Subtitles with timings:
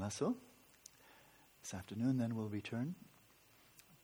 [0.00, 0.36] Lasso.
[1.62, 2.94] This afternoon, then, we'll return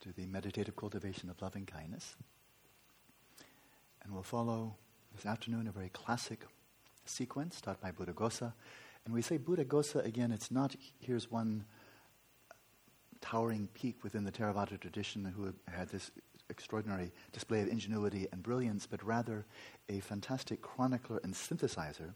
[0.01, 2.17] to the meditative cultivation of loving kindness.
[4.03, 4.77] And we'll follow
[5.15, 6.47] this afternoon a very classic
[7.05, 8.53] sequence taught by Buddhaghosa.
[9.05, 11.65] And we say Buddhaghosa again, it's not here's one
[13.21, 16.11] towering peak within the Theravada tradition who had this
[16.49, 19.47] extraordinary display of ingenuity and brilliance, but rather
[19.89, 22.15] a fantastic chronicler and synthesizer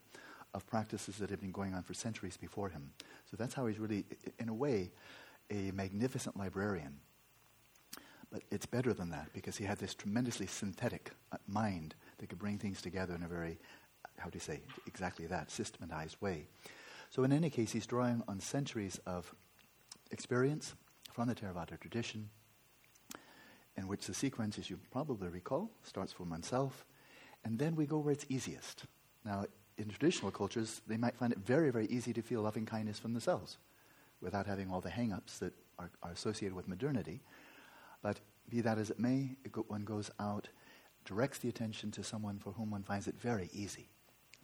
[0.55, 2.93] of practices that have been going on for centuries before him.
[3.30, 4.04] So that's how he's really,
[4.39, 4.93] in a way,
[5.50, 7.00] a magnificent librarian.
[8.30, 12.39] But it's better than that because he had this tremendously synthetic uh, mind that could
[12.39, 13.58] bring things together in a very,
[14.18, 16.46] how do you say, exactly that, systematized way.
[17.11, 19.32] So, in any case, he's drawing on centuries of
[20.11, 20.75] experience
[21.13, 22.29] from the Theravada tradition,
[23.77, 26.85] in which the sequence, as you probably recall, starts from oneself,
[27.44, 28.85] and then we go where it's easiest.
[29.25, 29.44] Now,
[29.79, 33.12] in traditional cultures, they might find it very, very easy to feel loving kindness from
[33.12, 33.59] themselves
[34.20, 37.20] without having all the hang ups that are, are, associated with modernity.
[38.03, 40.48] But be that as it may, it go, one goes out,
[41.05, 43.89] directs the attention to someone for whom one finds it very easy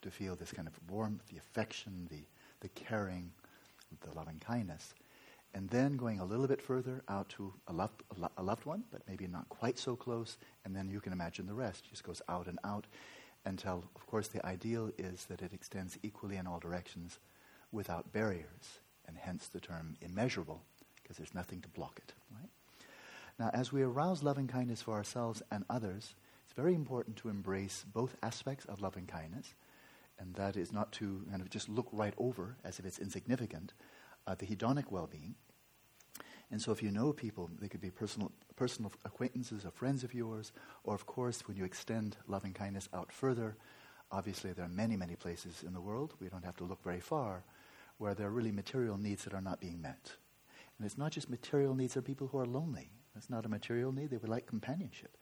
[0.02, 2.24] to feel this kind of warmth, the affection, the,
[2.60, 3.30] the caring,
[4.00, 4.94] the loving kindness.
[5.52, 8.66] And then going a little bit further out to a, loved, a, lo- a loved
[8.66, 11.88] one, but maybe not quite so close, and then you can imagine the rest.
[11.90, 12.86] Just goes out and out
[13.44, 17.18] until, of course, the ideal is that it extends equally in all directions
[17.72, 20.62] without barriers, and hence the term immeasurable,
[21.02, 22.12] because there's nothing to block it.
[22.30, 22.50] Right?
[23.38, 27.84] Now, as we arouse loving kindness for ourselves and others, it's very important to embrace
[27.92, 29.54] both aspects of loving kindness,
[30.18, 33.72] and that is not to kind of just look right over as if it's insignificant,
[34.26, 35.34] uh, the hedonic well-being.
[36.50, 40.12] And so, if you know people, they could be personal, personal acquaintances or friends of
[40.12, 40.52] yours,
[40.84, 43.56] or of course, when you extend loving kindness out further,
[44.12, 47.00] obviously there are many, many places in the world, we don't have to look very
[47.00, 47.42] far,
[47.96, 50.12] where there are really material needs that are not being met.
[50.76, 52.90] And it's not just material needs, there are people who are lonely.
[53.14, 55.16] That's not a material need, they would like companionship,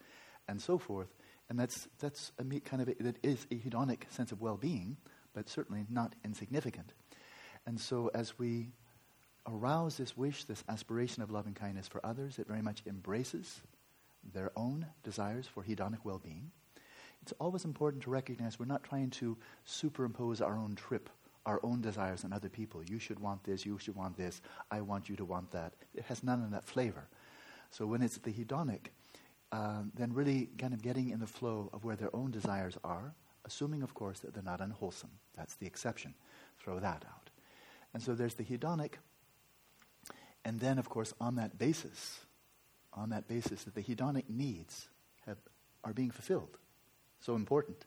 [0.49, 1.15] and so forth.
[1.49, 4.97] And that's, that's a kind of, a, that is a hedonic sense of well being,
[5.33, 6.93] but certainly not insignificant.
[7.67, 8.73] And so, as we
[9.49, 12.39] arouse this wish, this aspiration of loving kindness for others.
[12.39, 13.61] It very much embraces
[14.33, 16.51] their own desires for hedonic well being.
[17.23, 21.11] It's always important to recognize we're not trying to superimpose our own trip,
[21.47, 22.83] our own desires on other people.
[22.85, 25.73] You should want this, you should want this, I want you to want that.
[25.95, 27.09] It has none of that flavor.
[27.71, 28.87] So when it's the hedonic,
[29.51, 33.15] uh, then really kind of getting in the flow of where their own desires are,
[33.45, 35.11] assuming, of course, that they're not unwholesome.
[35.37, 36.15] That's the exception.
[36.59, 37.31] Throw that out.
[37.95, 38.95] And so there's the hedonic
[40.49, 42.21] and then, of course, on that basis,
[42.95, 44.89] on that basis that the hedonic needs
[45.27, 45.37] have,
[45.85, 46.57] are being fulfilled,
[47.21, 47.85] so important.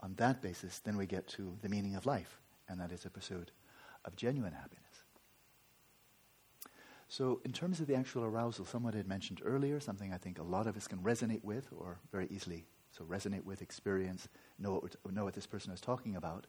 [0.00, 2.40] On that basis, then we get to the meaning of life,
[2.70, 3.50] and that is a pursuit
[4.06, 5.04] of genuine happiness.
[7.08, 10.42] So, in terms of the actual arousal, someone had mentioned earlier, something I think a
[10.42, 12.64] lot of us can resonate with, or very easily
[12.96, 14.26] so resonate with, experience,
[14.58, 16.46] know what, know what this person is talking about.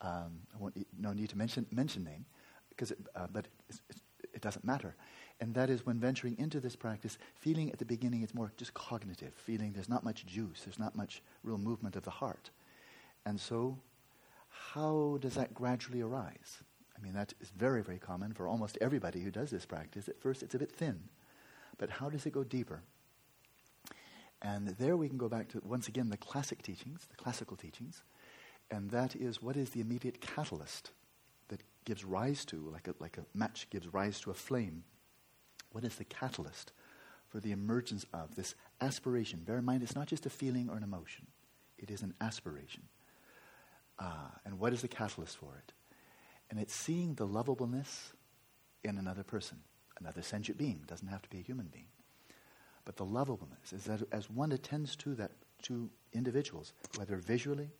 [0.00, 2.24] Um, I won't, no need to mention, mention name,
[2.70, 4.00] because uh, but it's, it's,
[4.40, 4.94] it doesn't matter.
[5.38, 8.72] And that is when venturing into this practice, feeling at the beginning it's more just
[8.72, 12.50] cognitive, feeling there's not much juice, there's not much real movement of the heart.
[13.26, 13.78] And so,
[14.48, 16.62] how does that gradually arise?
[16.96, 20.08] I mean, that is very, very common for almost everybody who does this practice.
[20.08, 21.00] At first, it's a bit thin.
[21.76, 22.82] But how does it go deeper?
[24.42, 28.02] And there we can go back to, once again, the classic teachings, the classical teachings.
[28.70, 30.92] And that is what is the immediate catalyst
[31.84, 34.84] gives rise to, like a, like a match gives rise to a flame,
[35.72, 36.72] what is the catalyst
[37.28, 39.40] for the emergence of this aspiration?
[39.44, 41.26] Bear in mind, it's not just a feeling or an emotion,
[41.78, 42.84] it is an aspiration.
[43.98, 45.72] Ah, and what is the catalyst for it?
[46.50, 48.12] And it's seeing the lovableness
[48.82, 49.58] in another person,
[49.98, 51.88] another sentient being, doesn't have to be a human being.
[52.84, 55.32] But the lovableness is that as one attends to that
[55.62, 57.70] to individuals, whether visually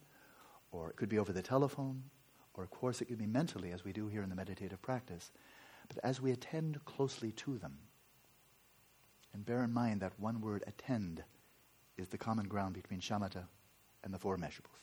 [0.72, 2.04] or it could be over the telephone
[2.54, 5.30] or, of course, it could be mentally, as we do here in the meditative practice.
[5.88, 7.78] But as we attend closely to them,
[9.32, 11.22] and bear in mind that one word, attend,
[11.96, 13.44] is the common ground between shamatha
[14.02, 14.80] and the four measurables.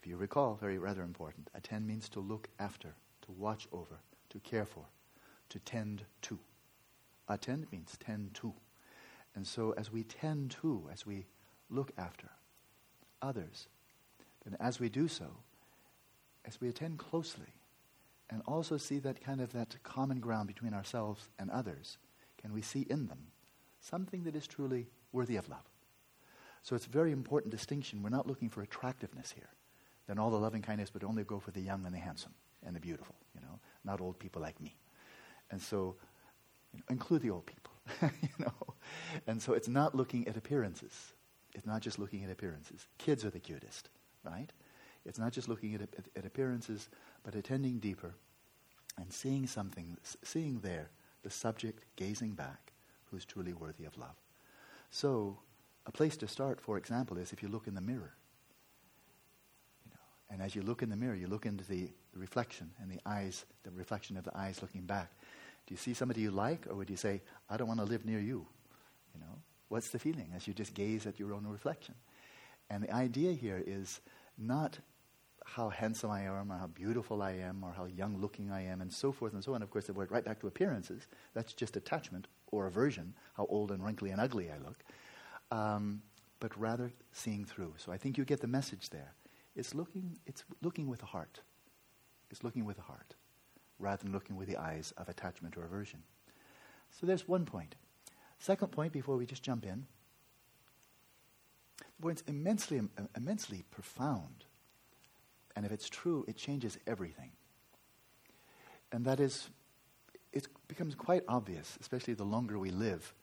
[0.00, 4.40] If you recall, very rather important, attend means to look after, to watch over, to
[4.40, 4.84] care for,
[5.50, 6.38] to tend to.
[7.28, 8.52] Attend means tend to.
[9.36, 11.26] And so as we tend to, as we
[11.70, 12.28] look after
[13.20, 13.68] others,
[14.44, 15.26] then as we do so,
[16.44, 17.54] as we attend closely
[18.30, 21.98] and also see that kind of that common ground between ourselves and others,
[22.40, 23.28] can we see in them
[23.80, 25.68] something that is truly worthy of love?
[26.62, 28.02] So it's a very important distinction.
[28.02, 29.50] We're not looking for attractiveness here.
[30.06, 32.34] Then all the loving kindness would only go for the young and the handsome
[32.64, 33.58] and the beautiful, you know.
[33.84, 34.76] not old people like me.
[35.50, 35.96] And so,
[36.72, 37.72] you know, include the old people,
[38.22, 38.74] you know.
[39.26, 41.12] And so it's not looking at appearances.
[41.54, 42.86] It's not just looking at appearances.
[42.98, 43.90] Kids are the cutest,
[44.24, 44.50] right?
[45.04, 46.88] It's not just looking at, at, at appearances,
[47.24, 48.14] but attending deeper
[48.98, 50.90] and seeing something, seeing there
[51.22, 52.72] the subject gazing back
[53.10, 54.16] who's truly worthy of love.
[54.90, 55.38] So,
[55.86, 58.14] a place to start, for example, is if you look in the mirror.
[59.84, 62.90] You know, and as you look in the mirror, you look into the reflection and
[62.90, 65.10] the eyes, the reflection of the eyes looking back.
[65.66, 68.04] Do you see somebody you like, or would you say, I don't want to live
[68.04, 68.46] near you?
[69.14, 69.38] You know,
[69.68, 71.94] what's the feeling as you just gaze at your own reflection?
[72.70, 74.00] And the idea here is
[74.38, 74.78] not
[75.44, 78.80] how handsome I am, or how beautiful I am, or how young looking I am,
[78.80, 79.62] and so forth and so on.
[79.62, 83.70] Of course, if we're right back to appearances, that's just attachment or aversion, how old
[83.70, 84.84] and wrinkly and ugly I look.
[85.50, 86.02] Um,
[86.40, 87.74] but rather seeing through.
[87.76, 89.14] So I think you get the message there.
[89.54, 91.40] It's looking, it's looking with the heart.
[92.30, 93.14] It's looking with the heart,
[93.78, 96.02] rather than looking with the eyes of attachment or aversion.
[96.90, 97.74] So there's one point.
[98.38, 99.86] Second point, before we just jump in,
[102.00, 102.80] the it's immensely,
[103.14, 104.44] immensely profound
[105.56, 107.30] and if it's true, it changes everything.
[108.90, 109.48] And that is,
[110.32, 113.14] it becomes quite obvious, especially the longer we live,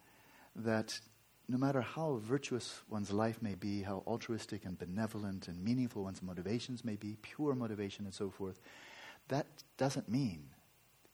[0.55, 0.99] that
[1.47, 6.21] no matter how virtuous one's life may be, how altruistic and benevolent and meaningful one's
[6.21, 8.59] motivations may be, pure motivation and so forth,
[9.29, 9.47] that
[9.77, 10.43] doesn't mean,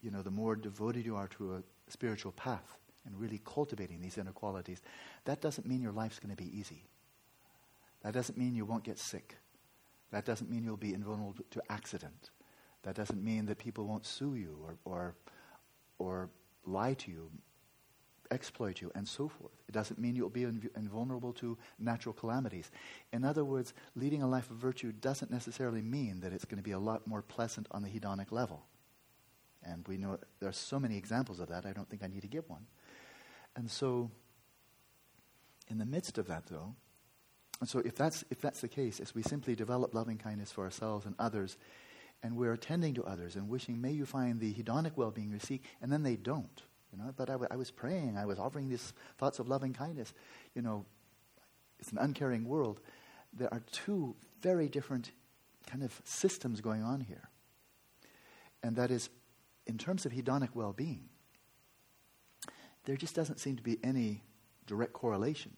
[0.01, 4.17] you know, the more devoted you are to a spiritual path and really cultivating these
[4.17, 4.81] inner qualities,
[5.25, 6.83] that doesn't mean your life's going to be easy.
[8.03, 9.37] That doesn't mean you won't get sick.
[10.11, 12.31] That doesn't mean you'll be invulnerable to accident.
[12.83, 15.15] That doesn't mean that people won't sue you or, or,
[15.97, 16.29] or
[16.65, 17.31] lie to you,
[18.29, 19.53] exploit you, and so forth.
[19.67, 22.69] It doesn't mean you'll be inv- invulnerable to natural calamities.
[23.11, 26.63] In other words, leading a life of virtue doesn't necessarily mean that it's going to
[26.63, 28.65] be a lot more pleasant on the hedonic level.
[29.63, 32.21] And we know there are so many examples of that, I don't think I need
[32.21, 32.67] to give one.
[33.55, 34.11] And so,
[35.69, 36.75] in the midst of that, though,
[37.59, 40.63] and so if that's, if that's the case, as we simply develop loving kindness for
[40.63, 41.57] ourselves and others,
[42.21, 45.63] and we're attending to others and wishing, may you find the hedonic well-being you seek,
[45.81, 46.63] and then they don't.
[46.91, 49.73] You know, but I, w- I was praying, I was offering these thoughts of loving
[49.73, 50.13] kindness.
[50.53, 50.85] You know,
[51.79, 52.79] it's an uncaring world.
[53.33, 55.11] There are two very different
[55.67, 57.29] kind of systems going on here.
[58.63, 59.09] And that is,
[59.67, 61.09] in terms of hedonic well-being,
[62.85, 64.23] there just doesn't seem to be any
[64.67, 65.57] direct correlation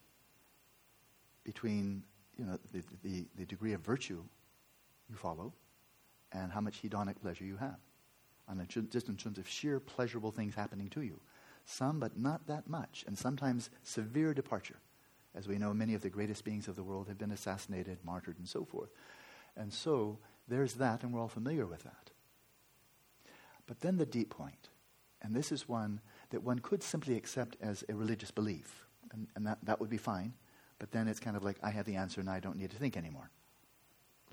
[1.48, 2.04] between
[2.38, 4.22] you know, the, the, the degree of virtue
[5.10, 5.54] you follow
[6.34, 7.80] and how much hedonic pleasure you have.
[8.50, 11.22] On a, just in terms of sheer pleasurable things happening to you.
[11.66, 14.78] Some, but not that much, and sometimes severe departure.
[15.34, 18.38] As we know, many of the greatest beings of the world have been assassinated, martyred,
[18.40, 18.90] and so forth.
[19.56, 22.12] And so there's that, and we're all familiar with that.
[23.68, 24.70] But then the deep point,
[25.22, 29.46] and this is one that one could simply accept as a religious belief, and, and
[29.48, 30.34] that, that would be fine.
[30.80, 32.78] But then it's kind of like, I have the answer and I don't need to
[32.78, 33.32] think anymore.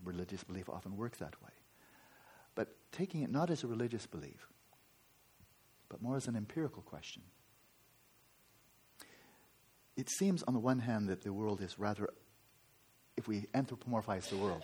[0.04, 1.50] Religious belief often works that way.
[2.54, 4.48] But taking it not as a religious belief,
[5.88, 7.22] but more as an empirical question.
[9.96, 12.10] It seems, on the one hand, that the world is rather,
[13.16, 14.62] if we anthropomorphize the world,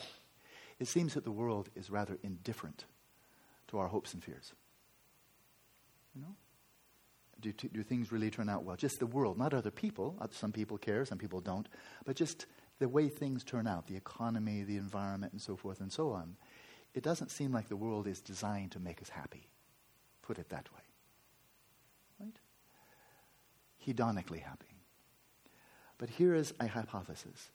[0.79, 2.85] it seems that the world is rather indifferent
[3.69, 4.53] to our hopes and fears.
[6.15, 6.35] You know?
[7.41, 8.77] Do, do things really turn out well?
[8.77, 10.17] Just the world, not other people.
[10.21, 11.69] Uh, some people care, some people don't.
[12.05, 12.47] But just
[12.79, 16.37] the way things turn out, the economy, the environment, and so forth and so on.
[16.95, 19.49] It doesn't seem like the world is designed to make us happy.
[20.23, 20.81] Put it that way.
[22.21, 22.37] Right?
[23.87, 24.67] Hedonically happy.
[25.99, 27.51] But here is a hypothesis,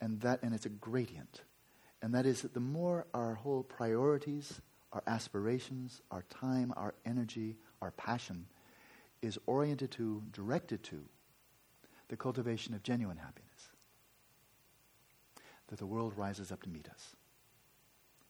[0.00, 1.42] and, that, and it's a gradient.
[2.02, 4.60] And that is that the more our whole priorities,
[4.92, 8.46] our aspirations, our time, our energy, our passion
[9.22, 11.02] is oriented to, directed to,
[12.08, 13.70] the cultivation of genuine happiness.
[15.68, 17.14] That the world rises up to meet us.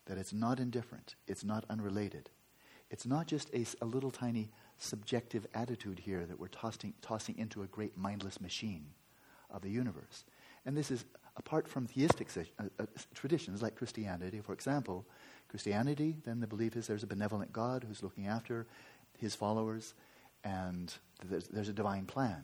[0.07, 2.29] That it's not indifferent, it's not unrelated.
[2.91, 7.63] It's not just a, a little tiny subjective attitude here that we're tossing, tossing into
[7.63, 8.87] a great mindless machine
[9.49, 10.25] of the universe.
[10.67, 11.05] And this is
[11.37, 15.07] apart from theistic uh, uh, traditions like Christianity, for example.
[15.49, 18.67] Christianity, then the belief is there's a benevolent God who's looking after
[19.19, 19.95] his followers
[20.45, 20.93] and
[21.29, 22.43] there's, there's a divine plan.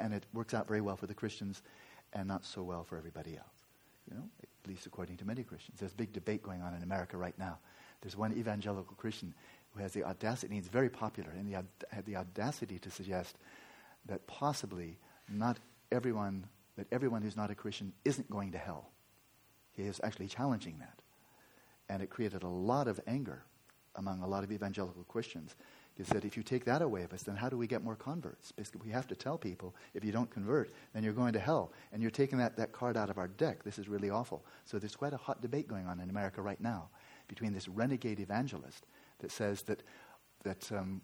[0.00, 1.62] And it works out very well for the Christians
[2.12, 3.46] and not so well for everybody else.
[4.10, 5.78] You know, at least according to many Christians.
[5.80, 7.58] There's a big debate going on in America right now.
[8.02, 9.32] There's one evangelical Christian
[9.74, 11.66] who has the audacity, and he's very popular, and he had
[12.04, 13.38] the audacity to suggest
[14.06, 14.98] that possibly
[15.30, 15.58] not
[15.90, 16.44] everyone,
[16.76, 18.90] that everyone who's not a Christian isn't going to hell.
[19.70, 20.98] He is actually challenging that.
[21.88, 23.44] And it created a lot of anger
[23.94, 25.54] among a lot of evangelical Christians
[25.98, 27.94] is said, if you take that away of us, then how do we get more
[27.94, 28.50] converts?
[28.52, 31.72] Basically, we have to tell people if you don't convert, then you're going to hell.
[31.92, 33.62] And you're taking that, that card out of our deck.
[33.62, 34.44] This is really awful.
[34.64, 36.88] So there's quite a hot debate going on in America right now
[37.28, 38.86] between this renegade evangelist
[39.18, 39.82] that says that,
[40.44, 41.02] that um,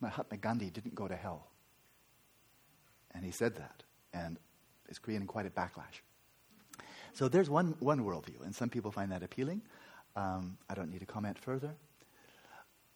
[0.00, 1.48] Mahatma Gandhi didn't go to hell.
[3.14, 3.82] And he said that.
[4.12, 4.38] And
[4.88, 6.02] it's creating quite a backlash.
[7.12, 9.62] So there's one, one worldview, and some people find that appealing.
[10.16, 11.74] Um, I don't need to comment further.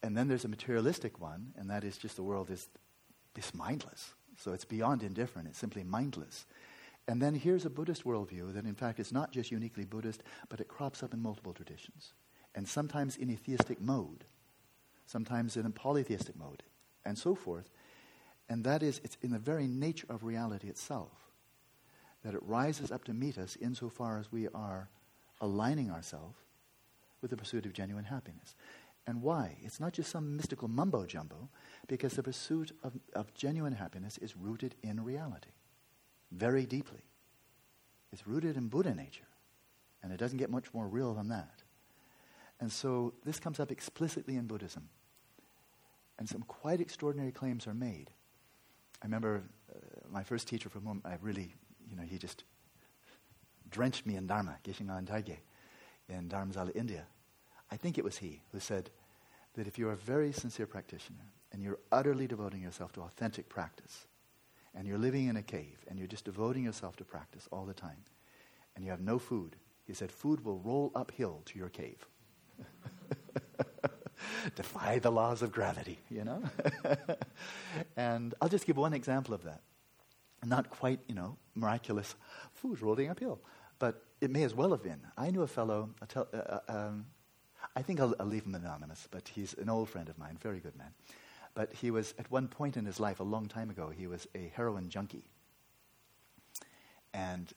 [0.05, 2.69] And then there's a materialistic one, and that is just the world is,
[3.35, 4.13] is mindless.
[4.37, 6.45] So it's beyond indifferent, it's simply mindless.
[7.07, 10.59] And then here's a Buddhist worldview that, in fact, is not just uniquely Buddhist, but
[10.59, 12.13] it crops up in multiple traditions.
[12.53, 14.25] And sometimes in a theistic mode,
[15.07, 16.61] sometimes in a polytheistic mode,
[17.03, 17.71] and so forth.
[18.47, 21.31] And that is, it's in the very nature of reality itself
[22.23, 24.87] that it rises up to meet us insofar as we are
[25.41, 26.37] aligning ourselves
[27.21, 28.53] with the pursuit of genuine happiness.
[29.07, 29.57] And why?
[29.61, 31.49] It's not just some mystical mumbo jumbo,
[31.87, 35.51] because the pursuit of, of genuine happiness is rooted in reality,
[36.31, 37.03] very deeply.
[38.11, 39.27] It's rooted in Buddha nature,
[40.01, 41.61] and it doesn't get much more real than that.
[42.59, 44.89] And so this comes up explicitly in Buddhism.
[46.17, 48.09] And some quite extraordinary claims are made.
[49.01, 49.77] I remember uh,
[50.09, 51.53] my first teacher from whom I really
[51.89, 52.43] you know, he just
[53.69, 55.37] drenched me in Dharma, Geshe Dhargyey,
[56.09, 57.05] in Dharamsala, India.
[57.71, 58.89] I think it was he who said
[59.55, 64.07] that if you're a very sincere practitioner and you're utterly devoting yourself to authentic practice,
[64.73, 67.73] and you're living in a cave and you're just devoting yourself to practice all the
[67.73, 68.03] time,
[68.75, 69.55] and you have no food,
[69.85, 72.05] he said, food will roll uphill to your cave.
[74.55, 76.43] Defy the laws of gravity, you know?
[77.97, 79.61] and I'll just give one example of that
[80.45, 82.15] not quite, you know, miraculous
[82.53, 83.39] food rolling uphill.
[83.79, 85.01] But it may as well have been.
[85.17, 87.05] I knew a fellow, a tel- uh, uh, um,
[87.75, 90.59] I think I'll, I'll, leave him anonymous, but he's an old friend of mine, very
[90.59, 90.93] good man.
[91.53, 94.27] But he was, at one point in his life, a long time ago, he was
[94.35, 95.23] a heroin junkie.
[97.13, 97.51] And,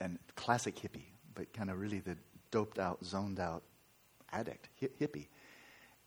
[0.00, 2.16] and classic hippie, but kind of really the
[2.50, 3.62] doped out, zoned out
[4.32, 5.26] addict, hi- hippie.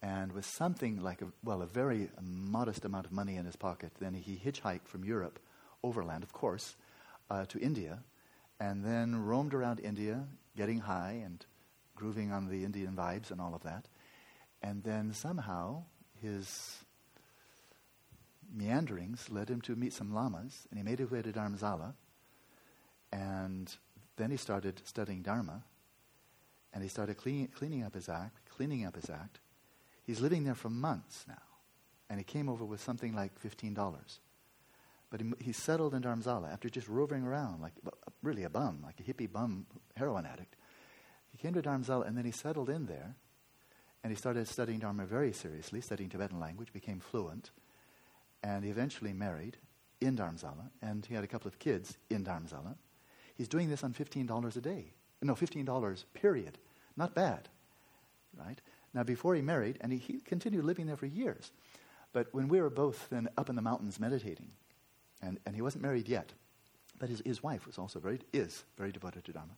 [0.01, 3.91] And with something like, a, well, a very modest amount of money in his pocket,
[3.99, 5.39] then he hitchhiked from Europe
[5.83, 6.75] overland, of course,
[7.29, 7.99] uh, to India,
[8.59, 11.45] and then roamed around India, getting high and
[12.01, 13.85] grooving on the Indian vibes and all of that.
[14.63, 15.83] And then somehow
[16.19, 16.77] his
[18.53, 21.93] meanderings led him to meet some lamas, and he made his way to Dharamsala.
[23.11, 23.71] And
[24.17, 25.63] then he started studying Dharma,
[26.73, 29.39] and he started clean, cleaning up his act, cleaning up his act.
[30.03, 31.45] He's living there for months now,
[32.09, 34.19] and he came over with something like fifteen dollars.
[35.11, 37.73] But he, he settled in Dharamsala after just roving around like
[38.23, 39.65] really a bum, like a hippie bum
[39.95, 40.55] heroin addict.
[41.41, 43.15] Came to Dharamsala and then he settled in there
[44.03, 47.51] and he started studying Dharma very seriously, studying Tibetan language, became fluent,
[48.43, 49.57] and he eventually married
[49.99, 52.75] in Dharamsala and he had a couple of kids in Dharamsala.
[53.35, 54.93] He's doing this on $15 a day.
[55.23, 56.57] No, $15 period.
[56.95, 57.49] Not bad,
[58.37, 58.59] right?
[58.93, 61.51] Now, before he married, and he, he continued living there for years,
[62.13, 64.51] but when we were both then up in the mountains meditating,
[65.21, 66.33] and, and he wasn't married yet.
[66.99, 69.53] But his, his wife was also very, is very devoted to Dharma.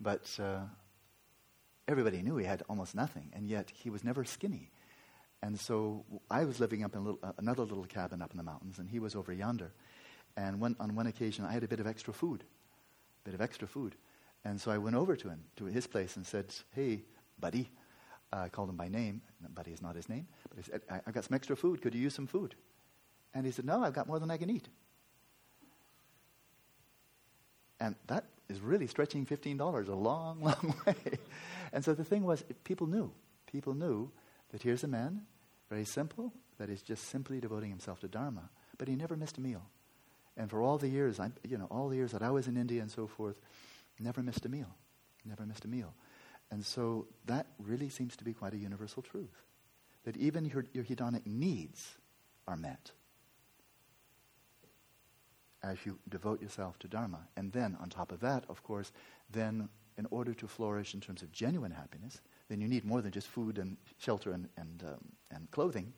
[0.00, 0.64] But uh,
[1.88, 4.70] everybody knew he had almost nothing, and yet he was never skinny.
[5.42, 8.42] And so I was living up in little, uh, another little cabin up in the
[8.42, 9.72] mountains, and he was over yonder.
[10.36, 13.68] And on one occasion, I had a bit of extra food, a bit of extra
[13.68, 13.94] food.
[14.44, 17.02] And so I went over to him, to his place, and said, Hey,
[17.38, 17.68] buddy.
[18.32, 19.22] Uh, I called him by name.
[19.54, 20.26] Buddy is not his name.
[20.48, 21.80] But I said, I, I've got some extra food.
[21.80, 22.54] Could you use some food?
[23.34, 24.68] And he said, No, I've got more than I can eat.
[27.78, 31.18] And that is really stretching $15 a long, long way.
[31.72, 33.12] and so the thing was, people knew.
[33.50, 34.10] People knew
[34.52, 35.22] that here's a man,
[35.68, 38.50] very simple, that is just simply devoting himself to Dharma.
[38.78, 39.62] But he never missed a meal.
[40.36, 42.56] And for all the years, I, you know, all the years that I was in
[42.56, 43.40] India and so forth,
[43.98, 44.74] never missed a meal.
[45.24, 45.94] Never missed a meal.
[46.50, 49.42] And so that really seems to be quite a universal truth.
[50.04, 51.96] That even your, your hedonic needs
[52.46, 52.92] are met
[55.66, 57.26] as you devote yourself to Dharma.
[57.36, 58.92] And then, on top of that, of course,
[59.30, 59.68] then
[59.98, 63.26] in order to flourish in terms of genuine happiness, then you need more than just
[63.26, 65.92] food and shelter and, and, um, and clothing.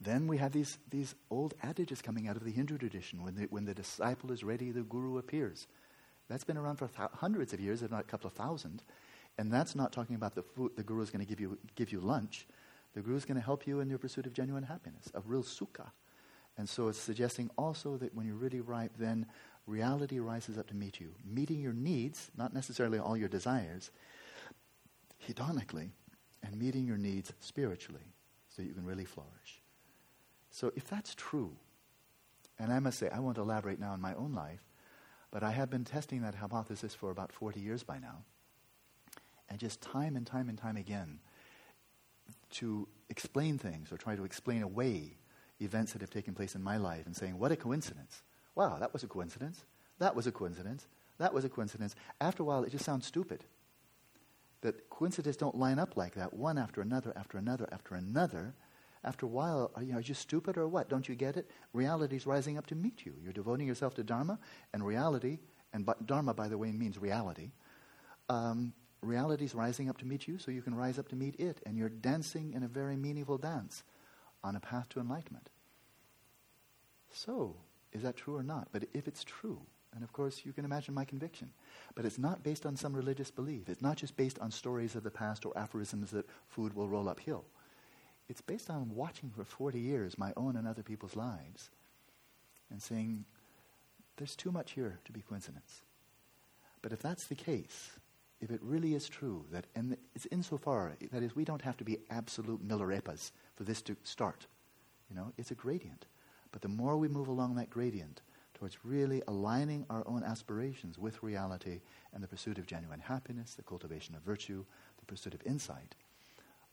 [0.00, 3.22] Then we have these, these old adages coming out of the Hindu tradition.
[3.22, 5.66] When the, when the disciple is ready, the guru appears.
[6.28, 8.82] That's been around for th- hundreds of years, if not a couple of thousand.
[9.38, 11.92] And that's not talking about the food the guru is going to give you, give
[11.92, 12.46] you lunch.
[12.94, 15.42] The guru is going to help you in your pursuit of genuine happiness, of real
[15.42, 15.90] sukha.
[16.58, 19.26] And so it's suggesting also that when you're really ripe, then
[19.66, 23.90] reality rises up to meet you, meeting your needs, not necessarily all your desires,
[25.28, 25.90] hedonically,
[26.42, 28.14] and meeting your needs spiritually
[28.48, 29.60] so you can really flourish.
[30.50, 31.56] So if that's true,
[32.58, 34.62] and I must say, I won't elaborate now on my own life,
[35.30, 38.24] but I have been testing that hypothesis for about 40 years by now.
[39.50, 41.20] And just time and time and time again,
[42.52, 45.18] to explain things or try to explain away
[45.60, 48.22] events that have taken place in my life and saying, what a coincidence.
[48.54, 49.64] Wow, that was a coincidence.
[49.98, 50.86] That was a coincidence.
[51.18, 51.94] That was a coincidence.
[52.20, 53.44] After a while, it just sounds stupid.
[54.60, 58.54] That coincidences don't line up like that, one after another, after another, after another.
[59.04, 60.88] After a while, are you, are you stupid or what?
[60.88, 61.48] Don't you get it?
[61.72, 63.14] Reality is rising up to meet you.
[63.22, 64.38] You're devoting yourself to Dharma,
[64.72, 65.38] and reality,
[65.72, 67.52] and Dharma, by the way, means reality.
[68.28, 68.72] Um,
[69.02, 71.60] reality is rising up to meet you, so you can rise up to meet it.
[71.64, 73.84] And you're dancing in a very meaningful dance
[74.46, 75.50] on a path to enlightenment.
[77.12, 77.56] So,
[77.92, 78.68] is that true or not?
[78.72, 79.60] But if it's true,
[79.94, 81.50] and of course, you can imagine my conviction.
[81.94, 83.68] But it's not based on some religious belief.
[83.68, 87.08] It's not just based on stories of the past or aphorisms that food will roll
[87.08, 87.44] uphill.
[88.28, 91.70] It's based on watching for 40 years my own and other people's lives
[92.70, 93.24] and saying,
[94.16, 95.82] there's too much here to be coincidence.
[96.82, 97.90] But if that's the case,
[98.40, 101.84] if it really is true that, and it's insofar, that is, we don't have to
[101.84, 104.46] be absolute Milarepas for this to start.
[105.10, 106.06] You know, it's a gradient.
[106.52, 108.20] But the more we move along that gradient
[108.54, 111.80] towards really aligning our own aspirations with reality
[112.14, 114.64] and the pursuit of genuine happiness, the cultivation of virtue,
[114.98, 115.94] the pursuit of insight,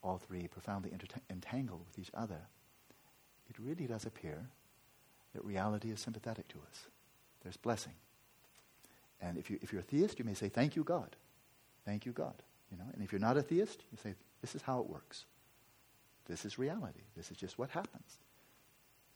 [0.02, 0.92] all three profoundly
[1.30, 2.40] entangled with each other,
[3.50, 4.46] it really does appear
[5.34, 6.88] that reality is sympathetic to us.
[7.44, 7.94] There's blessing.
[9.22, 11.16] And if, you, if you're a theist, you may say, Thank you, God.
[11.86, 12.36] Thank you, God.
[12.72, 12.86] You know?
[12.94, 15.26] And if you're not a theist, you say, This is how it works.
[16.28, 17.02] This is reality.
[17.16, 18.18] This is just what happens.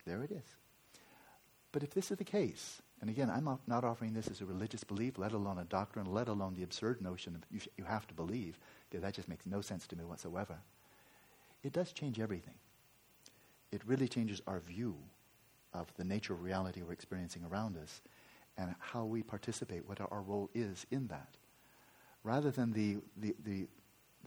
[0.05, 0.55] There it is.
[1.71, 4.83] But if this is the case, and again, I'm not offering this as a religious
[4.83, 8.07] belief, let alone a doctrine, let alone the absurd notion of you, sh- you have
[8.07, 8.57] to believe,
[8.89, 10.57] because that just makes no sense to me whatsoever.
[11.63, 12.55] It does change everything.
[13.71, 14.95] It really changes our view
[15.73, 18.01] of the nature of reality we're experiencing around us
[18.57, 21.29] and how we participate, what our role is in that.
[22.23, 23.67] Rather than the, the, the,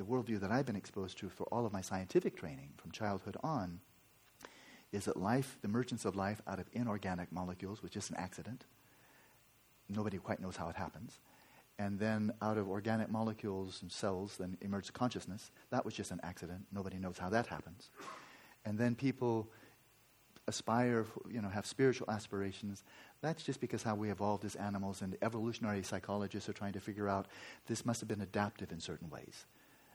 [0.01, 3.37] the worldview that I've been exposed to for all of my scientific training from childhood
[3.43, 3.81] on,
[4.93, 8.65] is that life, the emergence of life out of inorganic molecules was just an accident.
[9.91, 11.19] Nobody quite knows how it happens.
[11.79, 15.51] And then out of organic molecules and cells, then emerged consciousness.
[15.69, 16.65] That was just an accident.
[16.73, 17.91] Nobody knows how that happens.
[18.65, 19.51] And then people
[20.49, 22.85] aspire, you know, have spiritual aspirations.
[23.21, 27.07] That's just because how we evolved as animals, and evolutionary psychologists are trying to figure
[27.07, 27.27] out
[27.67, 29.45] this must have been adaptive in certain ways.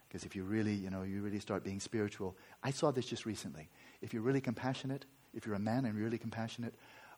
[0.08, 2.36] Because if you really, you know, you really start being spiritual.
[2.62, 3.68] I saw this just recently.
[4.00, 6.74] If you're really compassionate, if you're a man and really compassionate,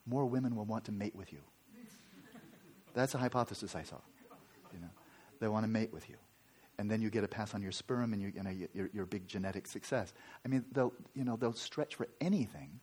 [0.06, 1.40] more women will want to mate with you.
[2.94, 3.98] That's a hypothesis I saw.
[4.72, 4.90] You know,
[5.40, 6.16] they want to mate with you,
[6.78, 9.06] and then you get a pass on your sperm, and you, you know, your, your
[9.06, 10.12] big genetic success.
[10.44, 12.80] I mean, they'll, you know, they'll stretch for anything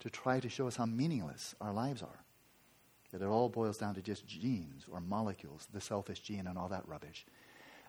[0.00, 2.24] to try to show us how meaningless our lives are.
[3.12, 6.68] That it all boils down to just genes or molecules, the selfish gene, and all
[6.68, 7.24] that rubbish.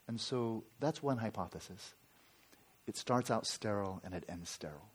[0.07, 1.93] And so that's one hypothesis.
[2.87, 4.89] It starts out sterile and it ends sterile.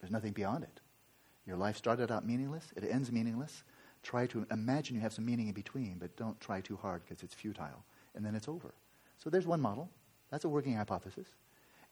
[0.00, 0.80] There's nothing beyond it.
[1.46, 3.62] Your life started out meaningless, it ends meaningless.
[4.02, 7.22] Try to imagine you have some meaning in between, but don't try too hard because
[7.22, 7.84] it's futile.
[8.14, 8.74] And then it's over.
[9.18, 9.90] So there's one model.
[10.30, 11.26] That's a working hypothesis.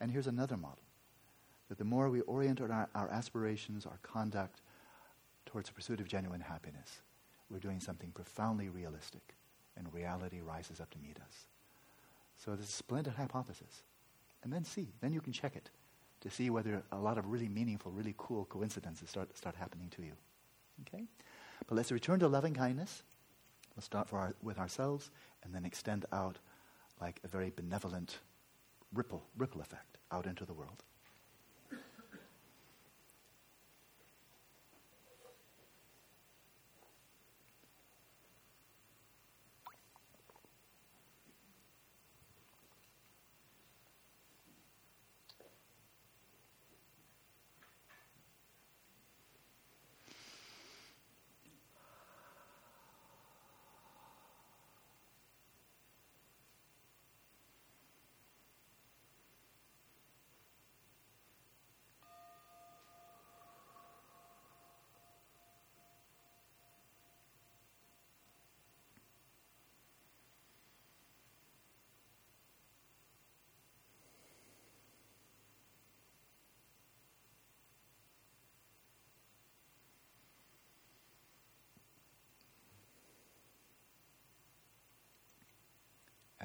[0.00, 0.82] And here's another model
[1.68, 4.60] that the more we orient our, our aspirations, our conduct
[5.46, 7.00] towards the pursuit of genuine happiness,
[7.50, 9.34] we're doing something profoundly realistic,
[9.76, 11.46] and reality rises up to meet us.
[12.36, 13.82] So it's a splendid hypothesis.
[14.42, 15.70] And then see, then you can check it
[16.20, 20.02] to see whether a lot of really meaningful, really cool coincidences start, start happening to
[20.02, 20.12] you.
[20.82, 21.04] Okay?
[21.66, 23.02] But let's return to loving kindness.
[23.74, 25.10] We'll start our, with ourselves
[25.44, 26.38] and then extend out
[27.00, 28.18] like a very benevolent
[28.94, 30.82] ripple, ripple effect out into the world.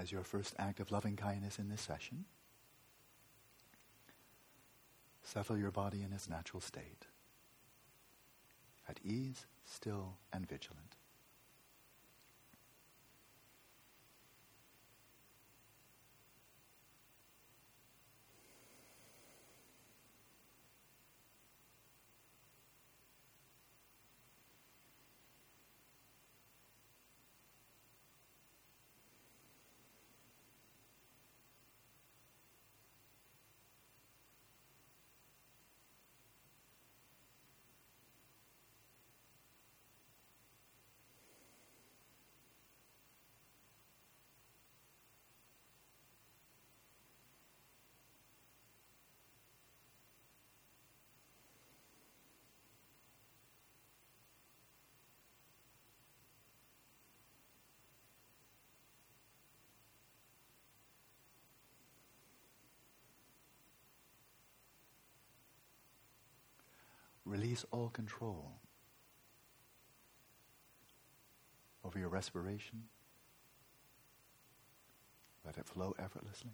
[0.01, 2.25] As your first act of loving kindness in this session,
[5.23, 7.05] settle your body in its natural state,
[8.89, 10.95] at ease, still, and vigilant.
[67.41, 68.51] Release all control
[71.83, 72.83] over your respiration.
[75.43, 76.51] Let it flow effortlessly.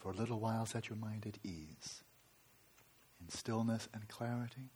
[0.00, 2.02] For a little while set your mind at ease,
[3.20, 4.70] in stillness and clarity,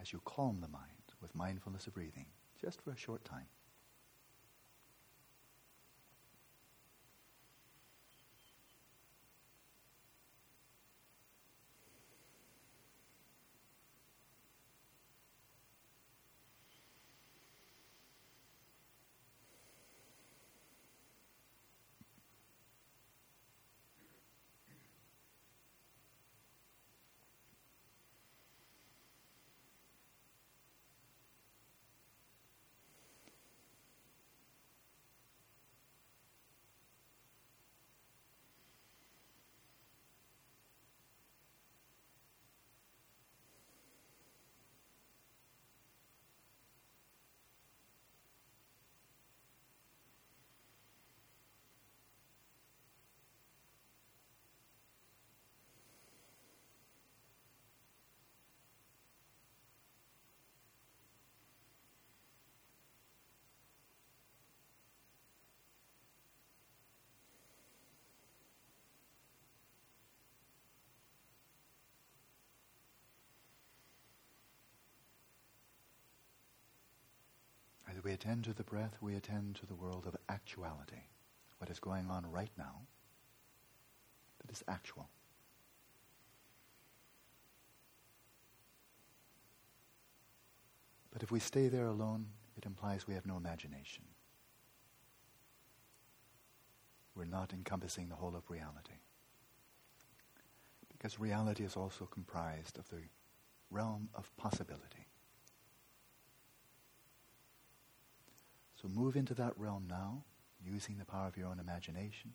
[0.00, 2.26] as you calm the mind with mindfulness of breathing,
[2.60, 3.46] just for a short time.
[78.04, 81.08] We attend to the breath, we attend to the world of actuality.
[81.58, 82.82] What is going on right now
[84.40, 85.08] that is actual.
[91.10, 94.04] But if we stay there alone, it implies we have no imagination.
[97.14, 98.98] We're not encompassing the whole of reality.
[100.92, 103.02] Because reality is also comprised of the
[103.70, 105.03] realm of possibility.
[108.84, 110.24] So move into that realm now,
[110.62, 112.34] using the power of your own imagination.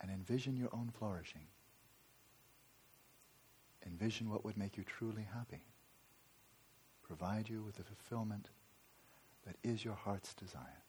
[0.00, 1.48] And envision your own flourishing.
[3.84, 5.64] Envision what would make you truly happy.
[7.02, 8.50] Provide you with the fulfillment
[9.44, 10.84] that is your heart's desire.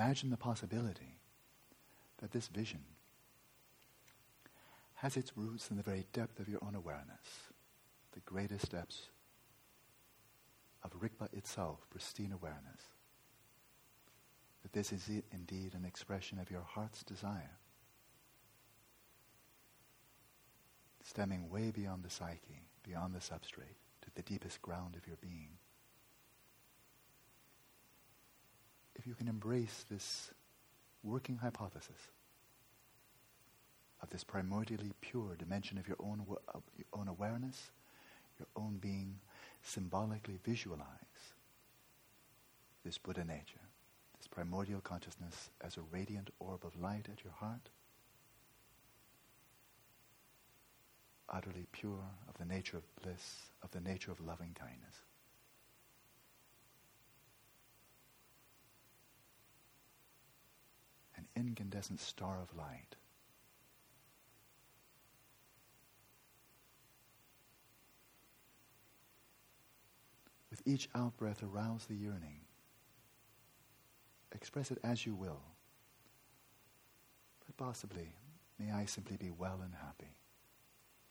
[0.00, 1.18] Imagine the possibility
[2.22, 2.80] that this vision
[4.94, 7.50] has its roots in the very depth of your own awareness,
[8.12, 9.08] the greatest depths
[10.82, 12.80] of Rigpa itself, pristine awareness.
[14.62, 17.58] That this is indeed an expression of your heart's desire,
[21.04, 25.58] stemming way beyond the psyche, beyond the substrate, to the deepest ground of your being.
[29.00, 30.30] If you can embrace this
[31.02, 31.96] working hypothesis,
[34.02, 37.70] of this primordially pure dimension of your own, of your own awareness,
[38.38, 39.18] your own being,
[39.62, 40.84] symbolically visualize
[42.84, 43.64] this Buddha nature,
[44.18, 47.70] this primordial consciousness as a radiant orb of light at your heart,
[51.26, 54.96] utterly pure, of the nature of bliss, of the nature of loving kindness.
[61.36, 62.96] Incandescent star of light
[70.50, 72.40] With each out breath, arouse the yearning.
[74.32, 75.42] Express it as you will.
[77.46, 78.14] But possibly,
[78.58, 80.16] may I simply be well and happy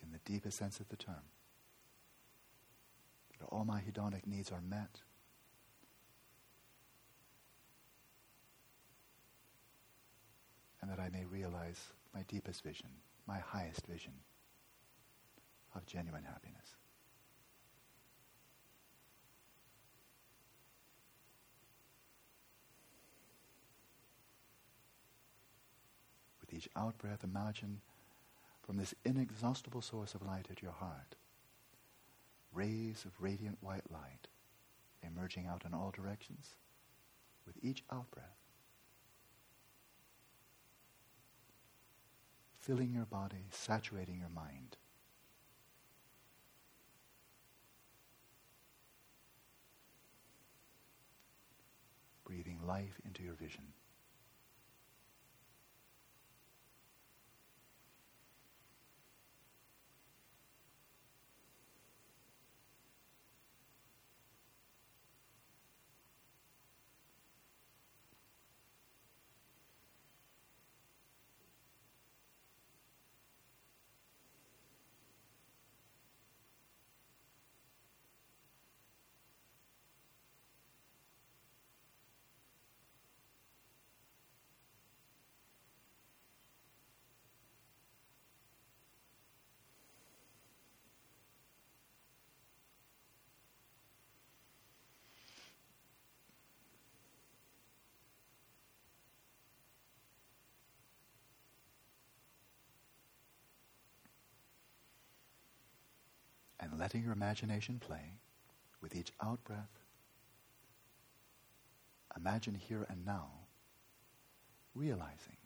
[0.03, 1.23] in the deepest sense of the term.
[3.39, 5.01] That all my hedonic needs are met.
[10.81, 11.79] And that I may realize
[12.13, 12.89] my deepest vision,
[13.27, 14.13] my highest vision
[15.75, 16.75] of genuine happiness.
[26.39, 27.81] With each out breath, imagine
[28.63, 31.15] from this inexhaustible source of light at your heart,
[32.53, 34.27] rays of radiant white light
[35.03, 36.55] emerging out in all directions
[37.45, 38.38] with each out breath.
[42.69, 44.77] Filling your body, saturating your mind.
[52.23, 53.63] Breathing life into your vision.
[106.69, 108.13] And letting your imagination play
[108.81, 109.79] with each out breath.
[112.15, 113.29] Imagine here and now
[114.75, 115.37] realizing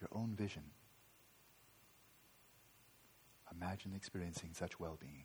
[0.00, 0.64] your own vision.
[3.52, 5.24] Imagine experiencing such well being.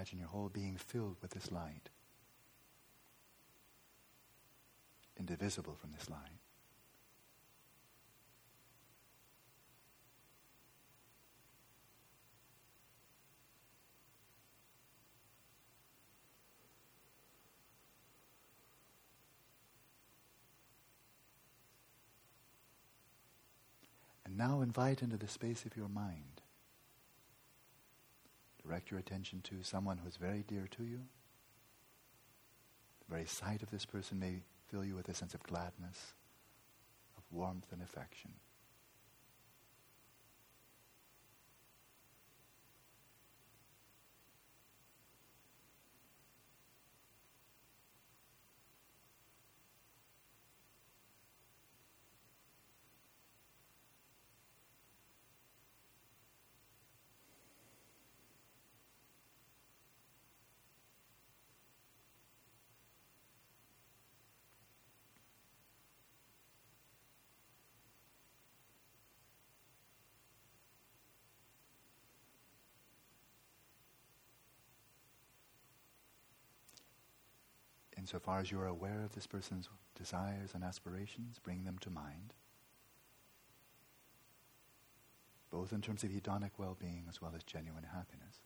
[0.00, 1.90] Imagine your whole being filled with this light,
[5.18, 6.40] indivisible from this light.
[24.24, 26.39] And now invite into the space of your mind.
[28.70, 31.00] Direct your attention to someone who's very dear to you.
[33.00, 36.14] The very sight of this person may fill you with a sense of gladness,
[37.18, 38.30] of warmth and affection.
[78.00, 82.32] Insofar as you are aware of this person's desires and aspirations, bring them to mind,
[85.50, 88.40] both in terms of hedonic well being as well as genuine happiness.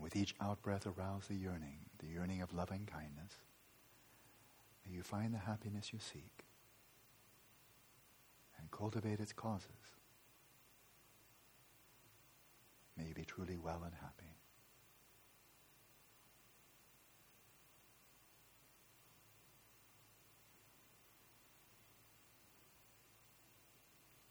[0.00, 3.34] With each out-breath, arouse the yearning, the yearning of loving kindness.
[4.84, 6.44] May you find the happiness you seek
[8.58, 9.68] and cultivate its causes.
[12.96, 14.24] May you be truly well and happy.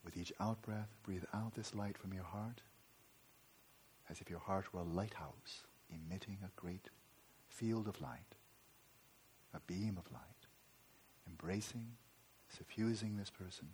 [0.04, 2.62] With each out-breath, breathe out this light from your heart
[4.10, 6.90] as if your heart were a lighthouse emitting a great
[7.48, 8.36] field of light,
[9.54, 10.48] a beam of light,
[11.28, 11.94] embracing,
[12.50, 13.70] suffusing this person.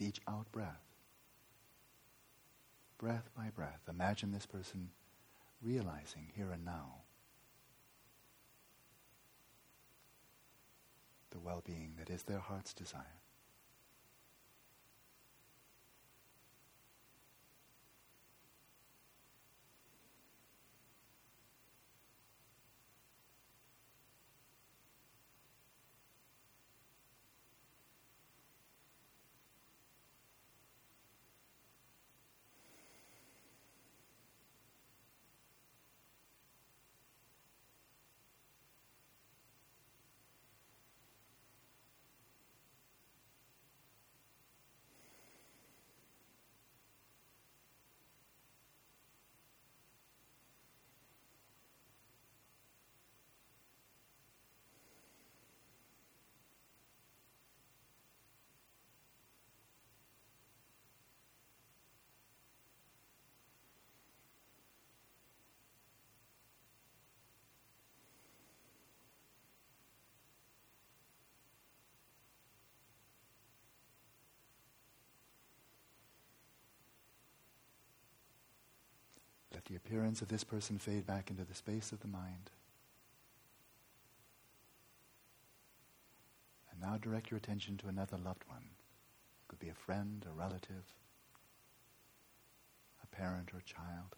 [0.00, 0.82] With each out breath,
[2.98, 4.90] breath by breath, imagine this person
[5.62, 7.02] realizing here and now
[11.30, 13.19] the well being that is their heart's desire.
[79.60, 82.48] Let the appearance of this person fade back into the space of the mind.
[86.70, 88.62] And now direct your attention to another loved one.
[88.62, 90.94] It could be a friend, a relative,
[93.02, 94.16] a parent or a child.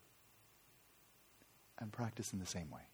[1.77, 2.92] And practice in the same way.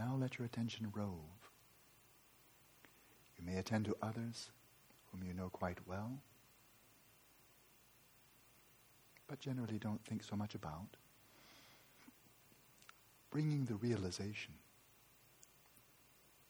[0.00, 1.50] Now let your attention rove.
[3.38, 4.50] You may attend to others
[5.10, 6.12] whom you know quite well,
[9.28, 10.96] but generally don't think so much about.
[13.30, 14.54] Bringing the realization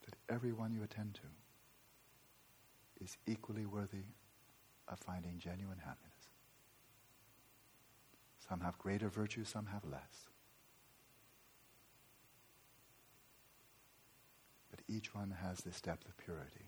[0.04, 4.04] that everyone you attend to is equally worthy
[4.86, 6.28] of finding genuine happiness.
[8.48, 10.29] Some have greater virtue, some have less.
[14.90, 16.66] Each one has this depth of purity.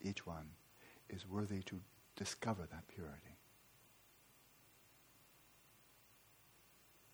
[0.00, 0.50] Each one
[1.08, 1.80] is worthy to
[2.16, 3.36] discover that purity